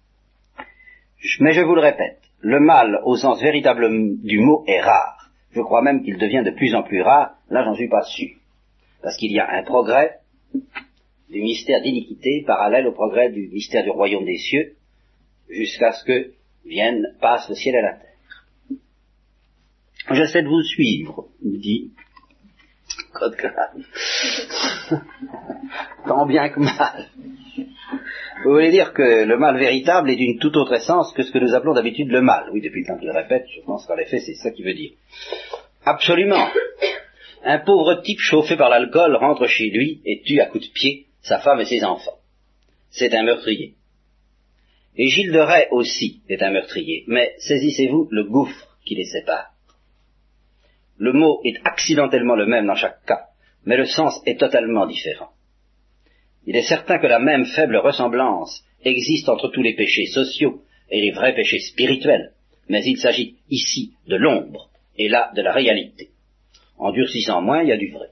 [1.41, 3.89] Mais je vous le répète, le mal au sens véritable
[4.23, 5.31] du mot est rare.
[5.53, 8.31] Je crois même qu'il devient de plus en plus rare, là j'en suis pas sûr.
[9.03, 10.19] Parce qu'il y a un progrès
[10.55, 14.75] du mystère d'iniquité parallèle au progrès du mystère du royaume des cieux,
[15.49, 16.33] jusqu'à ce que
[16.65, 18.79] vienne, passe le ciel et la terre.
[20.11, 21.93] J'essaie de vous suivre, dit
[23.13, 23.37] Code
[26.07, 27.09] Tant bien que mal.
[28.45, 31.39] Vous voulez dire que le mal véritable est d'une toute autre essence que ce que
[31.39, 32.49] nous appelons d'habitude le mal.
[32.53, 34.93] Oui, depuis le temps qu'il répète, je pense qu'en effet, c'est ça qu'il veut dire.
[35.85, 36.49] Absolument.
[37.45, 41.07] Un pauvre type chauffé par l'alcool rentre chez lui et tue à coups de pied
[41.23, 42.19] sa femme et ses enfants.
[42.91, 43.75] C'est un meurtrier.
[44.97, 47.05] Et Gilles de Rais aussi est un meurtrier.
[47.07, 49.52] Mais saisissez-vous le gouffre qui les sépare.
[50.99, 53.27] Le mot est accidentellement le même dans chaque cas,
[53.65, 55.31] mais le sens est totalement différent.
[56.47, 61.01] Il est certain que la même faible ressemblance existe entre tous les péchés sociaux et
[61.01, 62.33] les vrais péchés spirituels,
[62.69, 66.11] mais il s'agit ici de l'ombre et là de la réalité.
[66.79, 68.09] En durcissant moins, il y a du vrai.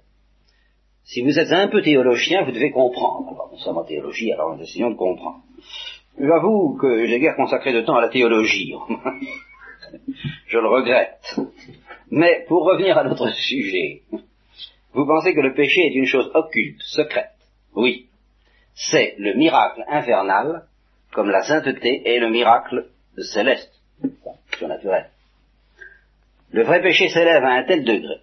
[1.03, 3.49] Si vous êtes un peu théologien, vous devez comprendre.
[3.51, 5.43] Nous sommes en théologie, alors nous essayons de comprendre.
[6.19, 8.75] J'avoue que j'ai guère consacré de temps à la théologie.
[10.47, 11.41] Je le regrette.
[12.11, 14.03] Mais pour revenir à notre sujet,
[14.93, 17.31] vous pensez que le péché est une chose occulte, secrète?
[17.75, 18.07] Oui.
[18.75, 20.65] C'est le miracle infernal,
[21.13, 22.89] comme la sainteté est le miracle
[23.19, 23.73] céleste,
[24.59, 25.11] surnaturel.
[26.51, 28.21] Le vrai péché s'élève à un tel degré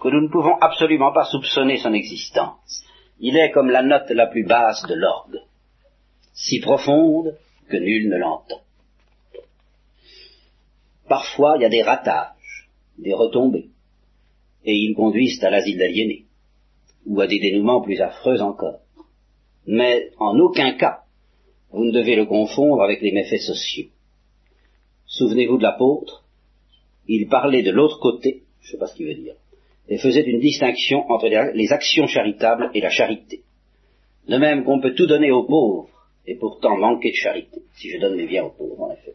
[0.00, 2.84] que nous ne pouvons absolument pas soupçonner son existence.
[3.18, 5.40] Il est comme la note la plus basse de l'orgue,
[6.34, 7.36] si profonde
[7.68, 8.60] que nul ne l'entend.
[11.08, 12.35] Parfois, il y a des ratages
[12.98, 13.70] des retombées,
[14.64, 16.24] et ils conduisent à l'asile d'aliénés,
[17.06, 18.80] ou à des dénouements plus affreux encore.
[19.66, 21.00] Mais en aucun cas,
[21.70, 23.86] vous ne devez le confondre avec les méfaits sociaux.
[25.06, 26.24] Souvenez-vous de l'apôtre,
[27.08, 29.34] il parlait de l'autre côté, je ne sais pas ce qu'il veut dire,
[29.88, 33.42] et faisait une distinction entre les actions charitables et la charité.
[34.28, 35.88] De même qu'on peut tout donner aux pauvres,
[36.26, 37.62] et pourtant manquer de charité.
[37.76, 39.14] Si je donne mes biens aux pauvres, en effet,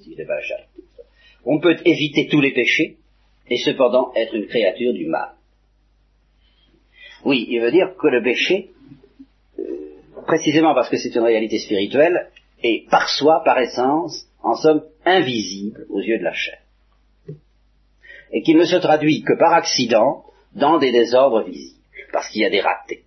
[0.00, 0.82] si je pas la charité.
[1.44, 2.96] On peut éviter tous les péchés,
[3.50, 5.30] et cependant être une créature du mal.
[7.24, 8.70] Oui, il veut dire que le péché,
[9.58, 9.64] euh,
[10.26, 12.30] précisément parce que c'est une réalité spirituelle,
[12.62, 16.58] est par soi, par essence, en somme, invisible aux yeux de la chair.
[18.32, 20.24] Et qu'il ne se traduit que par accident
[20.54, 21.78] dans des désordres visibles,
[22.12, 23.04] parce qu'il y a des ratés.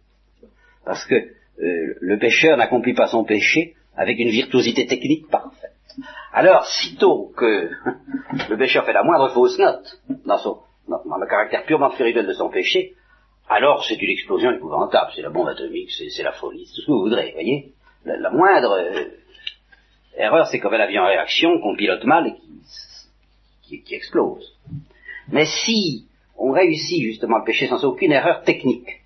[0.86, 5.71] Parce que euh, le pécheur n'accomplit pas son péché avec une virtuosité technique parfaite.
[6.34, 7.70] Alors, sitôt que
[8.49, 10.38] le pécheur fait la moindre fausse note dans,
[10.88, 12.93] le caractère purement spirituel de son péché,
[13.49, 16.86] alors c'est une explosion épouvantable, c'est la bombe atomique, c'est la folie, c'est tout ce
[16.88, 17.74] que vous voudrez, voyez.
[18.06, 19.06] La, moindre euh,
[20.18, 22.36] erreur, c'est comme un avion en réaction qu'on pilote mal et
[23.64, 24.58] qui, qui, explose.
[25.30, 29.02] Mais si on réussit justement le péché sans aucune erreur technique,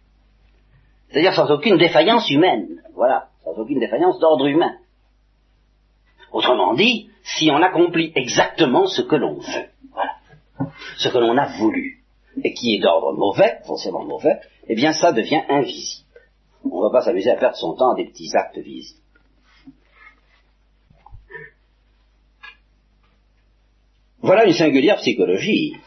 [1.09, 4.75] c'est-à-dire sans aucune défaillance humaine, voilà, sans aucune défaillance d'ordre humain.
[6.35, 10.67] Autrement dit, si on accomplit exactement ce que l'on veut,
[10.97, 12.03] ce que l'on a voulu,
[12.43, 16.09] et qui est d'ordre mauvais, forcément mauvais, eh bien ça devient invisible.
[16.65, 18.99] On ne va pas s'amuser à perdre son temps à des petits actes visibles.
[24.19, 25.77] Voilà une singulière psychologie,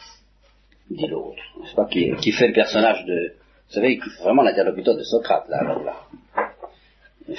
[0.89, 3.35] dit l'autre, n'est-ce pas, qui, fait le personnage de,
[3.69, 6.07] vous savez, vraiment l'interlocuteur de Socrate, là, alors là.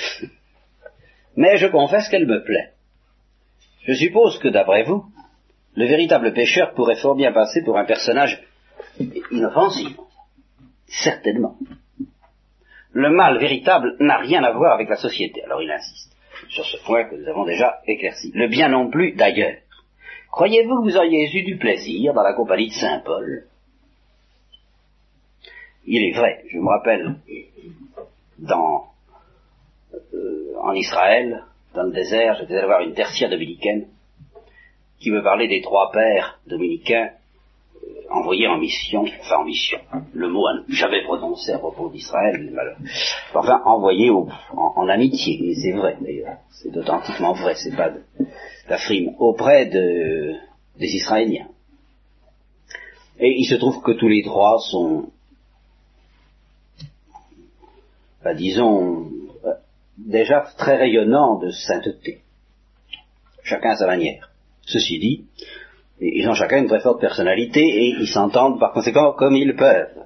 [1.36, 2.74] Mais je confesse qu'elle me plaît.
[3.84, 5.06] Je suppose que, d'après vous,
[5.76, 8.44] le véritable pécheur pourrait fort bien passer pour un personnage
[9.32, 9.98] inoffensif.
[10.88, 11.56] Certainement.
[12.92, 15.44] Le mal véritable n'a rien à voir avec la société.
[15.44, 16.16] Alors il insiste
[16.50, 18.32] sur ce point que nous avons déjà éclairci.
[18.34, 19.58] Le bien non plus, d'ailleurs.
[20.32, 23.46] Croyez-vous que vous auriez eu du plaisir dans la compagnie de Saint Paul
[25.86, 27.16] Il est vrai, je me rappelle,
[28.38, 28.86] dans,
[30.14, 31.44] euh, en Israël,
[31.74, 33.88] dans le désert, j'étais allé voir une tertiaire dominicaine
[35.00, 37.12] qui me parlait des trois pères dominicains
[38.10, 39.80] envoyé en mission, enfin en mission,
[40.14, 42.52] le mot jamais prononcé à propos d'Israël,
[43.34, 48.02] enfin envoyé en, amitié, et c'est vrai d'ailleurs, c'est authentiquement vrai, c'est pas de,
[48.68, 50.34] la frime, auprès de,
[50.78, 51.48] des Israéliens.
[53.20, 55.10] Et il se trouve que tous les trois sont,
[58.24, 59.19] bah, disons, euh,
[60.08, 62.20] déjà très rayonnants de sainteté,
[63.44, 64.30] chacun à sa manière.
[64.66, 65.26] Ceci dit,
[66.00, 70.06] ils ont chacun une très forte personnalité et ils s'entendent par conséquent comme ils peuvent.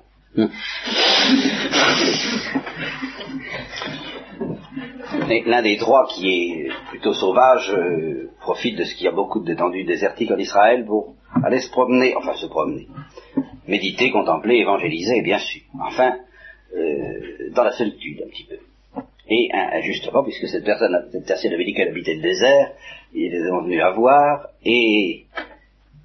[5.45, 9.41] L'un des trois, qui est plutôt sauvage, euh, profite de ce qu'il y a beaucoup
[9.41, 12.87] d'étendues désertiques en Israël pour aller se promener, enfin se promener,
[13.67, 15.61] méditer, contempler, évangéliser, bien sûr.
[15.79, 16.15] Enfin,
[16.75, 18.57] euh, dans la solitude un petit peu.
[19.33, 22.71] Et justement, puisque cette personne, cette tertiaire elle habitait le désert,
[23.13, 25.25] il est venu la voir, et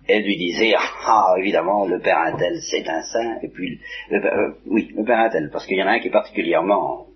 [0.06, 0.74] elle lui disait,
[1.06, 3.80] ah, évidemment, le père Intel, c'est un saint, et puis,
[4.12, 7.06] euh, oui, le père Intel, parce qu'il y en a un qui est particulièrement,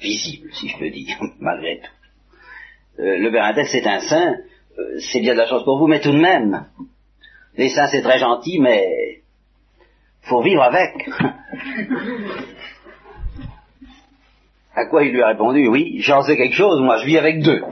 [0.00, 3.02] visible, si je peux dire, malgré tout.
[3.02, 4.36] Euh, le père Intel, c'est un saint,
[4.78, 6.66] euh, c'est bien de la chance pour vous, mais tout de même,
[7.56, 9.20] les saints, c'est très gentil, mais
[10.22, 11.08] faut vivre avec.
[14.74, 17.42] à quoi il lui a répondu, oui, j'en sais quelque chose, moi je vis avec
[17.42, 17.62] deux.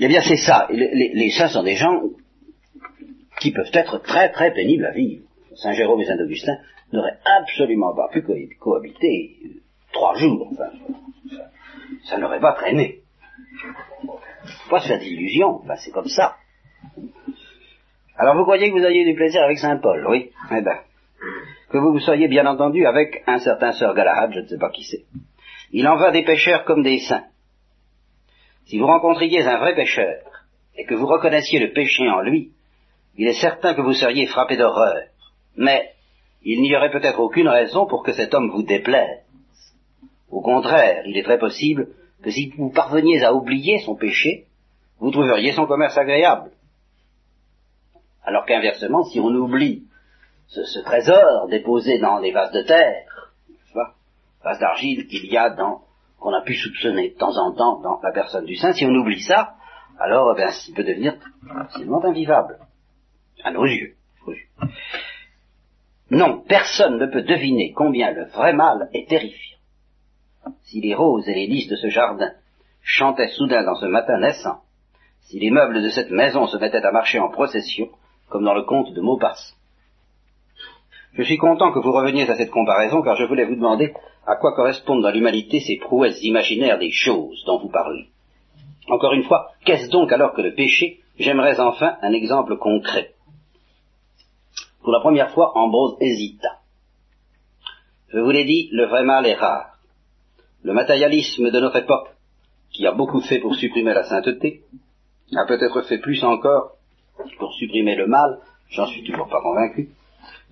[0.00, 0.68] Eh bien, c'est ça.
[0.70, 2.02] Les, saints sont des gens
[3.40, 5.24] qui peuvent être très très pénibles à vivre.
[5.56, 6.56] Saint Jérôme et Saint Augustin
[6.92, 8.24] n'auraient absolument pas pu
[8.60, 9.36] cohabiter
[9.92, 10.48] trois jours.
[10.52, 10.70] Enfin,
[12.04, 13.00] ça, n'aurait pas traîné.
[14.70, 15.62] Pas se faire d'illusions.
[15.78, 16.36] c'est comme ça.
[18.16, 20.30] Alors vous croyez que vous aviez du plaisir avec Saint Paul, oui?
[20.50, 20.78] Eh bien,
[21.70, 24.70] que vous vous soyez bien entendu avec un certain Sœur Galahad, je ne sais pas
[24.70, 25.04] qui c'est.
[25.72, 27.26] Il en va des pécheurs comme des saints.
[28.66, 30.22] Si vous rencontriez un vrai pécheur,
[30.78, 32.52] et que vous reconnaissiez le péché en lui,
[33.16, 35.02] il est certain que vous seriez frappé d'horreur.
[35.56, 35.90] Mais
[36.42, 39.24] il n'y aurait peut-être aucune raison pour que cet homme vous déplaise.
[40.30, 41.88] Au contraire, il est très possible
[42.22, 44.46] que si vous parveniez à oublier son péché,
[45.00, 46.52] vous trouveriez son commerce agréable.
[48.22, 49.84] Alors qu'inversement, si on oublie
[50.48, 53.32] ce, trésor déposé dans des vases de terre,
[54.42, 55.82] vases d'argile qu'il y a dans
[56.18, 58.90] qu'on a pu soupçonner de temps en temps dans la personne du saint, si on
[58.90, 59.54] oublie ça,
[60.00, 61.14] alors eh il peut devenir
[61.48, 62.58] absolument invivable,
[63.44, 63.94] à nos yeux.
[66.10, 69.58] Non, personne ne peut deviner combien le vrai mal est terrifiant.
[70.62, 72.32] Si les roses et les lys de ce jardin
[72.82, 74.62] chantait soudain dans ce matin naissant,
[75.20, 77.88] si les meubles de cette maison se mettaient à marcher en procession,
[78.30, 79.57] comme dans le conte de Maupassant.
[81.14, 83.92] Je suis content que vous reveniez à cette comparaison, car je voulais vous demander
[84.26, 88.08] à quoi correspondent dans l'humanité ces prouesses imaginaires des choses dont vous parlez.
[88.88, 91.00] Encore une fois, qu'est-ce donc alors que le péché?
[91.18, 93.14] J'aimerais enfin un exemple concret.
[94.82, 96.60] Pour la première fois, Ambrose hésita.
[98.08, 99.78] Je vous l'ai dit, le vrai mal est rare.
[100.62, 102.08] Le matérialisme de notre époque,
[102.70, 104.62] qui a beaucoup fait pour supprimer la sainteté,
[105.36, 106.76] a peut-être fait plus encore
[107.38, 108.38] pour supprimer le mal,
[108.70, 109.90] j'en suis toujours pas convaincu.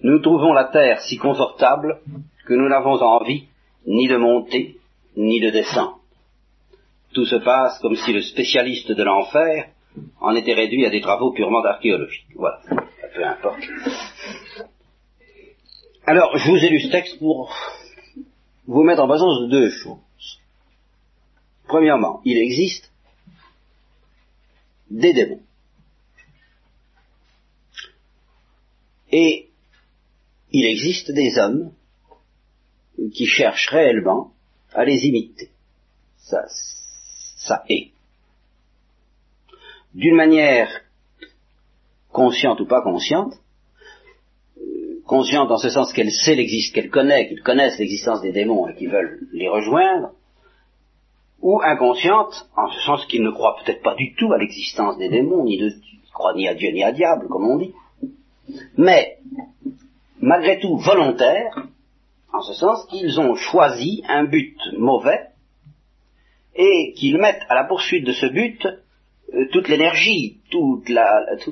[0.03, 2.01] Nous trouvons la terre si confortable
[2.47, 3.49] que nous n'avons envie
[3.87, 4.77] ni de monter,
[5.17, 6.01] ni de descendre.
[7.13, 9.69] Tout se passe comme si le spécialiste de l'enfer
[10.21, 12.27] en était réduit à des travaux purement archéologiques.
[12.35, 12.61] Voilà,
[13.15, 13.63] peu importe.
[16.05, 17.53] Alors, je vous ai lu ce texte pour
[18.67, 19.99] vous mettre en présence de deux choses.
[21.67, 22.93] Premièrement, il existe
[24.91, 25.41] des démons.
[29.11, 29.46] Et
[30.51, 31.73] il existe des hommes
[33.15, 34.33] qui cherchent réellement
[34.73, 35.51] à les imiter.
[36.19, 36.45] Ça,
[37.37, 37.91] ça est.
[39.95, 40.69] D'une manière
[42.11, 43.35] consciente ou pas consciente,
[44.59, 48.69] euh, consciente en ce sens qu'elle sait l'existence, qu'elle connaît, qu'ils connaissent l'existence des démons
[48.69, 50.13] et qu'ils veulent les rejoindre,
[51.41, 55.09] ou inconsciente, en ce sens qu'ils ne croient peut-être pas du tout à l'existence des
[55.09, 55.71] démons, ni de,
[56.13, 57.75] croient ni à Dieu ni à diable, comme on dit,
[58.77, 59.16] mais
[60.27, 61.69] malgré tout volontaire,
[62.33, 65.29] en ce sens qu'ils ont choisi un but mauvais
[66.57, 70.83] et qu'ils mettent à la poursuite de ce but euh, toute l'énergie, tout,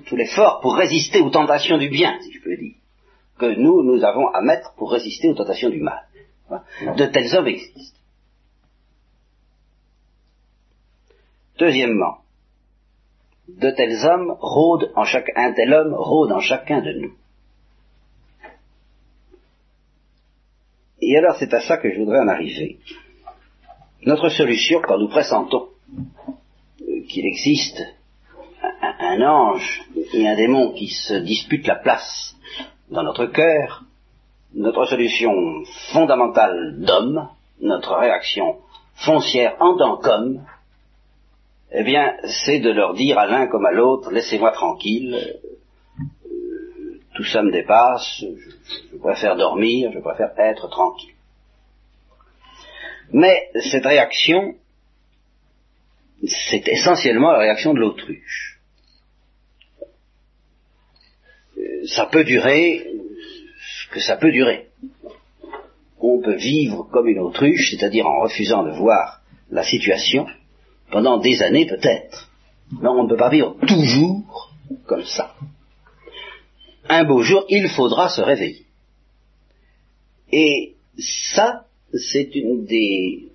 [0.07, 2.75] tout l'effort pour résister aux tentations du bien, si je peux dire,
[3.39, 6.03] que nous, nous avons à mettre pour résister aux tentations du mal.
[6.97, 8.01] De tels hommes existent.
[11.59, 12.19] Deuxièmement,
[13.49, 17.13] de tels hommes rôdent en chaque, un tel homme rôde en chacun de nous.
[21.07, 22.79] Et alors c'est à ça que je voudrais en arriver.
[24.07, 25.69] Notre solution, quand nous pressentons
[26.81, 27.83] euh, qu'il existe
[29.01, 29.83] un, ange
[30.15, 32.35] et un démon qui se disputent la place
[32.91, 33.83] dans notre cœur,
[34.55, 35.33] notre solution
[35.93, 37.29] fondamentale d'homme,
[37.61, 38.57] notre réaction
[38.95, 40.43] foncière en tant qu'homme,
[41.73, 42.15] eh bien,
[42.47, 45.39] c'est de leur dire à l'un comme à l'autre, laissez-moi tranquille,
[47.15, 48.25] tout ça me dépasse,
[48.93, 51.15] je, préfère dormir, je préfère être tranquille.
[53.13, 54.57] Mais cette réaction,
[56.27, 58.59] c'est essentiellement la réaction de l'autruche.
[61.57, 62.85] Euh, ça peut durer
[63.61, 64.69] ce que ça peut durer.
[66.01, 70.27] On peut vivre comme une autruche, c'est-à-dire en refusant de voir la situation,
[70.91, 72.31] pendant des années peut-être.
[72.81, 74.53] Mais on ne peut pas vivre toujours
[74.87, 75.35] comme ça.
[76.89, 78.67] Un beau jour, il faudra se réveiller.
[80.31, 83.29] Et ça, c'est une des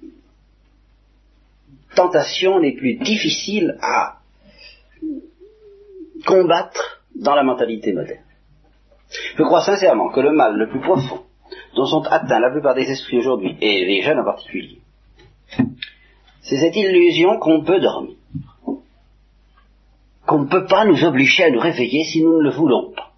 [1.96, 4.20] tentations les plus difficiles à
[6.26, 8.24] combattre dans la mentalité moderne.
[9.38, 11.24] Je crois sincèrement que le mal le plus profond
[11.76, 14.80] dont sont atteints la plupart des esprits aujourd'hui, et les jeunes en particulier,
[16.42, 18.16] c'est cette illusion qu'on peut dormir,
[20.26, 23.09] qu'on ne peut pas nous obliger à nous réveiller si nous ne le voulons pas.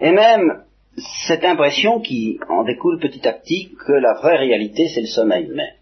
[0.00, 0.64] Et même
[1.26, 5.48] cette impression qui en découle petit à petit que la vraie réalité c'est le sommeil
[5.48, 5.74] même,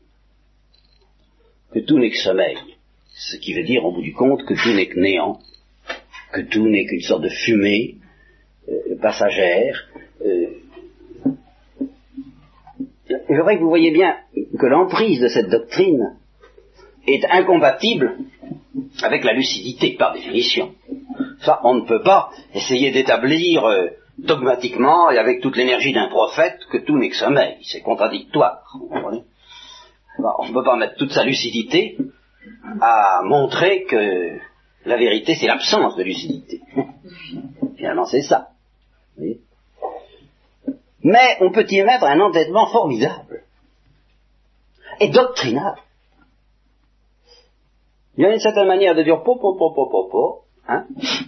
[1.72, 2.56] que tout n'est que sommeil,
[3.14, 5.38] ce qui veut dire au bout du compte que tout n'est que néant,
[6.32, 7.96] que tout n'est qu'une sorte de fumée
[8.68, 9.88] euh, passagère,
[10.24, 10.46] euh,
[13.08, 14.16] je voudrais que vous voyez bien
[14.58, 16.16] que l'emprise de cette doctrine
[17.06, 18.16] est incompatible
[19.02, 20.74] avec la lucidité, par définition.
[21.42, 23.88] Ça, on ne peut pas essayer d'établir euh,
[24.18, 27.56] dogmatiquement et avec toute l'énergie d'un prophète que tout n'est que sommeil.
[27.62, 28.62] C'est contradictoire.
[28.90, 31.96] on ne peut pas mettre toute sa lucidité
[32.80, 34.38] à montrer que
[34.84, 36.60] la vérité, c'est l'absence de lucidité.
[37.76, 38.48] Finalement, c'est ça.
[41.02, 43.42] Mais on peut y mettre un entêtement formidable
[45.00, 45.74] et doctrinal.
[48.16, 50.86] Il y a une certaine manière de dire po, po, po, po, po, po hein,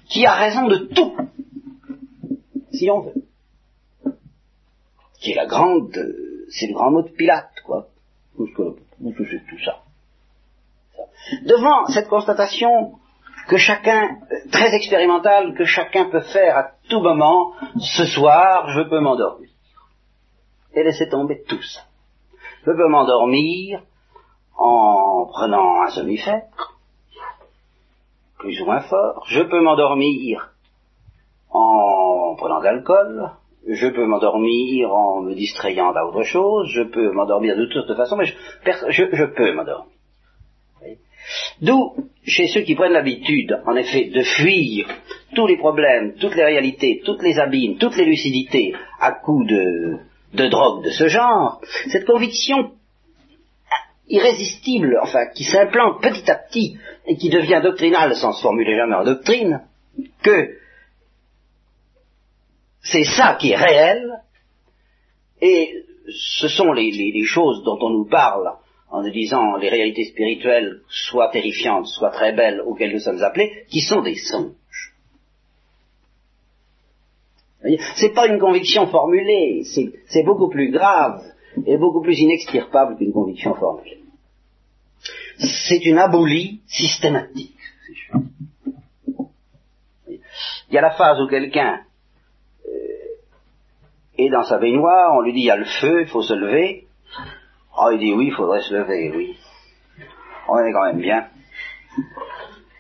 [0.08, 1.16] qui a raison de tout,
[2.72, 3.14] si on veut.
[5.20, 5.90] Qui est la grande,
[6.50, 7.88] c'est le grand mot de Pilate, quoi.
[8.38, 9.80] Où c'est tout ça?
[11.42, 12.98] Devant cette constatation
[13.48, 14.18] que chacun,
[14.52, 19.48] très expérimentale, que chacun peut faire à tout moment, ce soir, je peux m'endormir
[20.74, 21.80] et laisser tomber tout ça.
[22.66, 23.82] Je peux m'endormir
[24.58, 26.42] en prenant un somnifère,
[28.46, 29.24] plus ou moins fort.
[29.28, 30.52] Je peux m'endormir
[31.50, 33.30] en prenant de l'alcool.
[33.68, 36.68] Je peux m'endormir en me distrayant d'autre chose.
[36.72, 39.90] Je peux m'endormir de toute façon, mais je, je peux m'endormir.
[41.60, 41.94] D'où,
[42.24, 44.86] chez ceux qui prennent l'habitude, en effet, de fuir
[45.34, 50.46] tous les problèmes, toutes les réalités, toutes les abîmes, toutes les lucidités à coups de
[50.46, 52.70] drogue de ce genre, cette conviction
[54.08, 58.94] irrésistible, enfin, qui s'implante petit à petit et qui devient doctrinale sans se formuler jamais
[58.94, 59.62] en doctrine,
[60.22, 60.56] que
[62.82, 64.22] c'est ça qui est réel,
[65.40, 65.84] et
[66.38, 68.52] ce sont les, les choses dont on nous parle
[68.90, 73.64] en nous disant les réalités spirituelles, soit terrifiantes, soit très belles, auxquelles nous sommes appelés,
[73.68, 74.52] qui sont des songes.
[77.96, 81.20] C'est pas une conviction formulée, c'est beaucoup plus grave
[81.64, 84.00] et beaucoup plus inextirpable qu'une conviction formulée.
[85.38, 87.54] C'est une abolie systématique.
[90.08, 91.80] Il y a la phase où quelqu'un
[92.66, 92.70] euh,
[94.18, 96.34] est dans sa baignoire, on lui dit il y a le feu, il faut se
[96.34, 96.86] lever,
[97.78, 99.36] Oh, il dit oui, il faudrait se lever, oui.
[100.48, 101.26] On est quand même bien.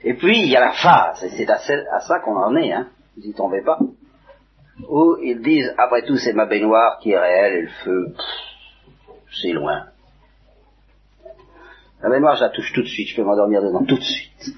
[0.04, 2.88] Et puis, il y a la phase, et c'est à, ça qu'on en est, hein.
[3.16, 3.78] Vous y tombez pas.
[4.88, 8.14] Où ils disent, après tout, c'est ma baignoire qui est réelle, et le feu,
[9.32, 9.86] c'est loin.
[12.02, 14.54] La baignoire, je la touche tout de suite, je peux m'endormir dedans tout de suite.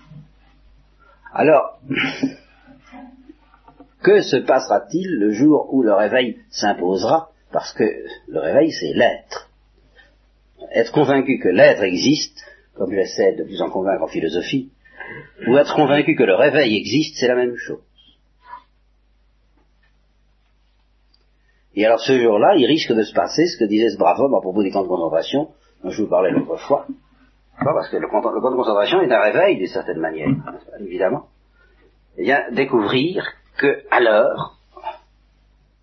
[1.33, 1.81] Alors,
[4.03, 7.31] que se passera-t-il le jour où le réveil s'imposera?
[7.53, 7.85] Parce que
[8.29, 9.49] le réveil, c'est l'être
[10.73, 12.45] être convaincu que l'être existe,
[12.75, 14.71] comme j'essaie de vous en convaincre en philosophie,
[15.47, 17.81] ou être convaincu que le réveil existe, c'est la même chose.
[21.79, 24.35] Et alors ce jour-là, il risque de se passer ce que disait ce brave homme
[24.35, 25.51] à propos des camps de concentration,
[25.85, 26.87] dont je vous parlais l'autre fois.
[27.63, 30.27] Parce que le camp, de concentration est un réveil d'une certaine manière,
[30.81, 31.27] évidemment.
[32.17, 33.25] Eh bien, découvrir
[33.59, 34.57] que, alors,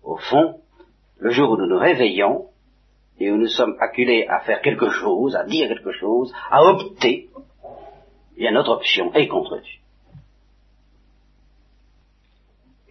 [0.04, 0.56] au fond,
[1.18, 2.44] le jour où nous nous réveillons,
[3.18, 7.30] et où nous sommes acculés à faire quelque chose, à dire quelque chose, à opter,
[8.36, 9.80] il y a notre option est contre Dieu.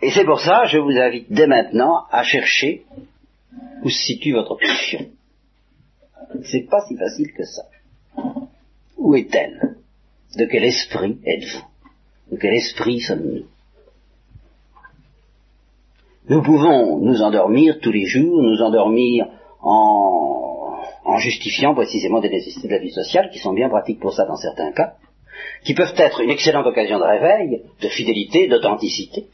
[0.01, 2.83] Et c'est pour ça, je vous invite dès maintenant à chercher
[3.83, 5.07] où se situe votre option.
[6.43, 7.63] C'est pas si facile que ça.
[8.97, 9.75] Où est-elle?
[10.37, 11.65] De quel esprit êtes-vous?
[12.31, 13.45] De quel esprit sommes-nous?
[16.27, 19.27] Nous pouvons nous endormir tous les jours, nous endormir
[19.61, 24.25] en, justifiant précisément des nécessités de la vie sociale qui sont bien pratiques pour ça
[24.25, 24.95] dans certains cas,
[25.63, 29.27] qui peuvent être une excellente occasion de réveil, de fidélité, d'authenticité,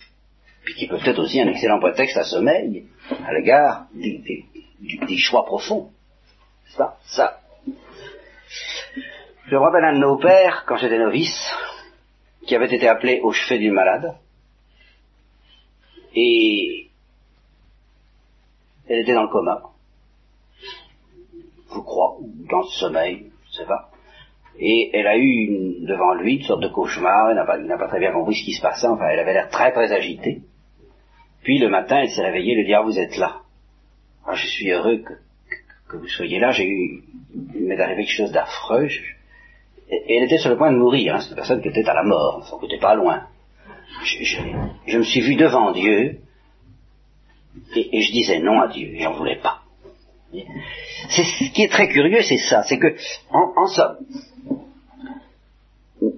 [0.63, 2.87] puis qui peuvent être aussi un excellent prétexte à sommeil
[3.25, 5.91] à l'égard des, choix profonds.
[6.69, 7.39] Ça, ça.
[9.45, 11.51] Je me rappelle un de nos pères, quand j'étais novice,
[12.45, 14.15] qui avait été appelé au chevet du malade,
[16.15, 16.89] et
[18.87, 19.71] elle était dans le coma
[21.73, 22.17] je crois,
[22.49, 23.89] dans le sommeil, je sais pas.
[24.59, 28.11] Et elle a eu devant lui une sorte de cauchemar, elle n'a pas, très bien
[28.11, 30.41] compris ce qui se passait, enfin elle avait l'air très très agitée.
[31.43, 33.41] Puis le matin, elle s'est réveillée, elle dit, ah vous êtes là.
[34.25, 35.03] Ah, je suis heureux
[35.87, 37.03] que, vous soyez là, j'ai eu,
[37.55, 38.87] il m'est arrivé quelque chose d'affreux.
[39.89, 41.93] Et, elle était sur le point de mourir, hein, c'est une personne qui était à
[41.93, 43.23] la mort, enfin, qui était pas loin.
[44.03, 46.19] Je, me suis vu devant Dieu,
[47.75, 49.61] et, et je disais non à Dieu, j'en voulais pas.
[51.09, 52.95] C'est ce qui est très curieux, c'est ça, c'est que,
[53.31, 53.97] en, somme,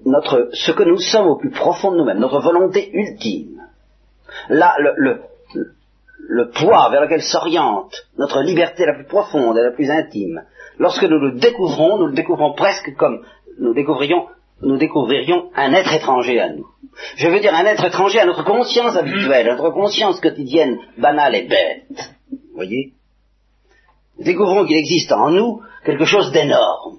[0.04, 3.63] notre, ce que nous sommes au plus profond de nous-mêmes, notre volonté ultime,
[4.48, 10.42] là, le, poids vers lequel s'oriente notre liberté la plus profonde et la plus intime,
[10.78, 13.24] lorsque nous le découvrons, nous le découvrons presque comme
[13.58, 14.26] nous découvrions,
[14.62, 16.66] nous découvririons un être étranger à nous.
[17.16, 21.34] Je veux dire un être étranger à notre conscience habituelle, à notre conscience quotidienne, banale
[21.34, 22.14] et bête.
[22.30, 22.92] Vous voyez?
[24.18, 26.98] Découvrons qu'il existe en nous quelque chose d'énorme.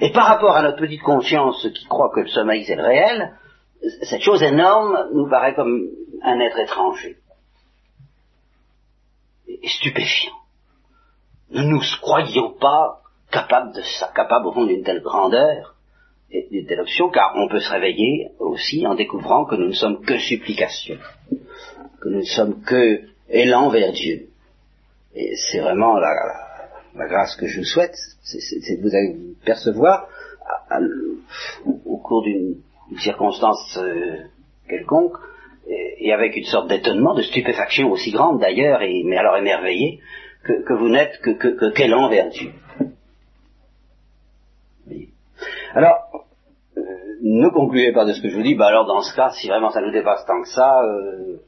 [0.00, 3.32] Et par rapport à notre petite conscience qui croit que le sommeil c'est le réel,
[4.02, 5.88] cette chose énorme nous paraît comme
[6.22, 7.16] un être étranger.
[9.48, 10.32] Et stupéfiant.
[11.50, 15.74] Nous ne nous croyons pas capables de ça, capables au fond d'une telle grandeur
[16.30, 19.72] et d'une telle option, car on peut se réveiller aussi en découvrant que nous ne
[19.72, 20.96] sommes que supplication,
[22.00, 24.28] que nous ne sommes que élan vers Dieu,
[25.14, 26.12] et c'est vraiment la,
[26.94, 30.08] grâce que je vous souhaite, c'est de vous percevoir
[31.86, 32.56] au cours d'une
[32.98, 34.16] circonstance euh,
[34.68, 35.16] quelconque,
[35.68, 40.00] et, avec une sorte d'étonnement, de stupéfaction aussi grande d'ailleurs, et, mais alors émerveillé,
[40.44, 42.52] que, vous n'êtes que, que, que vers Dieu.
[45.74, 45.98] Alors,
[46.76, 46.80] euh,
[47.20, 49.48] ne concluez pas de ce que je vous dis, bah alors dans ce cas, si
[49.48, 51.40] vraiment ça nous dépasse tant que ça, euh,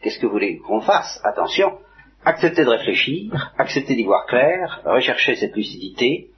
[0.00, 1.20] qu'est-ce que vous voulez qu'on fasse?
[1.24, 1.78] Attention,
[2.24, 6.30] accepter de réfléchir, accepter d'y voir clair, rechercher cette lucidité,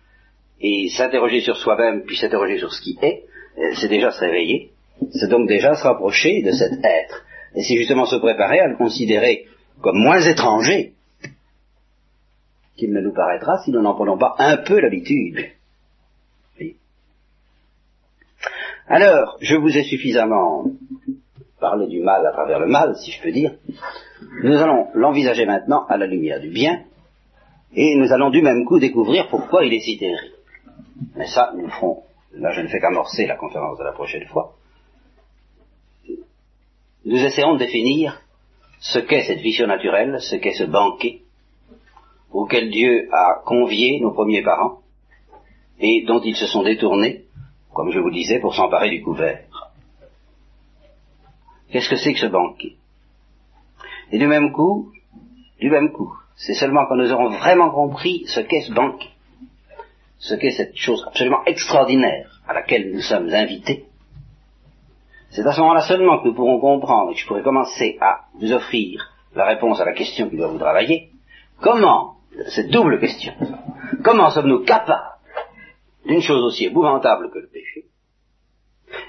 [0.61, 3.25] et s'interroger sur soi-même, puis s'interroger sur ce qui est,
[3.75, 4.71] c'est déjà se réveiller,
[5.13, 7.25] c'est donc déjà se rapprocher de cet être.
[7.55, 9.47] Et c'est justement se préparer à le considérer
[9.81, 10.95] comme moins étranger
[12.77, 15.51] qu'il ne nous paraîtra si nous n'en prenons pas un peu l'habitude.
[18.91, 20.65] Alors, je vous ai suffisamment
[21.61, 23.53] parlé du mal à travers le mal, si je peux dire.
[24.43, 26.85] Nous allons l'envisager maintenant à la lumière du bien,
[27.75, 30.33] et nous allons du même coup découvrir pourquoi il est si terrible.
[31.17, 32.03] Mais ça, nous le ferons.
[32.33, 34.55] Là, je ne fais qu'amorcer la conférence de la prochaine fois.
[37.05, 38.21] Nous essaierons de définir
[38.81, 41.23] ce qu'est cette vision naturelle, ce qu'est ce banquet
[42.31, 44.83] auquel Dieu a convié nos premiers parents
[45.81, 47.25] et dont ils se sont détournés,
[47.73, 49.45] comme je vous disais, pour s'emparer du couvert.
[51.71, 52.77] Qu'est-ce que c'est que ce banquet?
[54.13, 54.93] Et du même coup,
[55.61, 59.09] du même coup, c'est seulement quand nous aurons vraiment compris ce qu'est ce banquet,
[60.19, 63.85] ce qu'est cette chose absolument extraordinaire à laquelle nous sommes invités,
[65.31, 68.25] c'est à ce moment-là seulement que nous pourrons comprendre, et que je pourrai commencer à
[68.41, 71.11] vous offrir la réponse à la question qui doit vous travailler,
[71.61, 72.17] comment,
[72.49, 73.35] cette double question,
[74.03, 75.19] comment sommes-nous capables
[76.07, 77.85] d'une chose aussi épouvantable que le péché,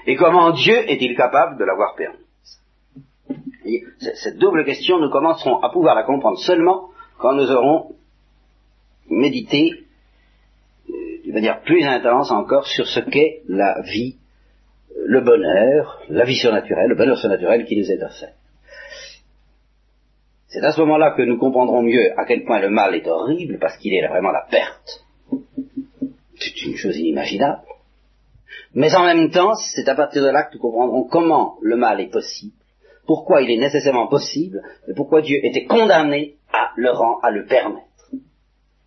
[0.06, 2.18] et comment Dieu est-il capable de l'avoir permis?
[3.98, 7.94] Cette double question, nous commencerons à pouvoir la comprendre seulement quand nous aurons
[9.08, 9.84] médité
[11.30, 14.16] euh, de manière plus intense encore sur ce qu'est la vie
[15.06, 18.34] le bonheur, la vie surnaturelle, le bonheur surnaturel qui nous est offert.
[20.48, 23.58] C'est à ce moment-là que nous comprendrons mieux à quel point le mal est horrible,
[23.60, 25.04] parce qu'il est vraiment la perte.
[26.36, 27.62] C'est une chose inimaginable.
[28.74, 32.00] Mais en même temps, c'est à partir de là que nous comprendrons comment le mal
[32.00, 32.56] est possible,
[33.06, 37.46] pourquoi il est nécessairement possible, et pourquoi Dieu était condamné à le rendre, à le
[37.46, 37.86] permettre.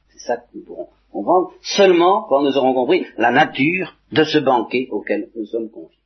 [0.10, 4.40] C'est ça que nous pourrons comprendre seulement quand nous aurons compris la nature de ce
[4.40, 6.03] banquet auquel nous sommes conviés.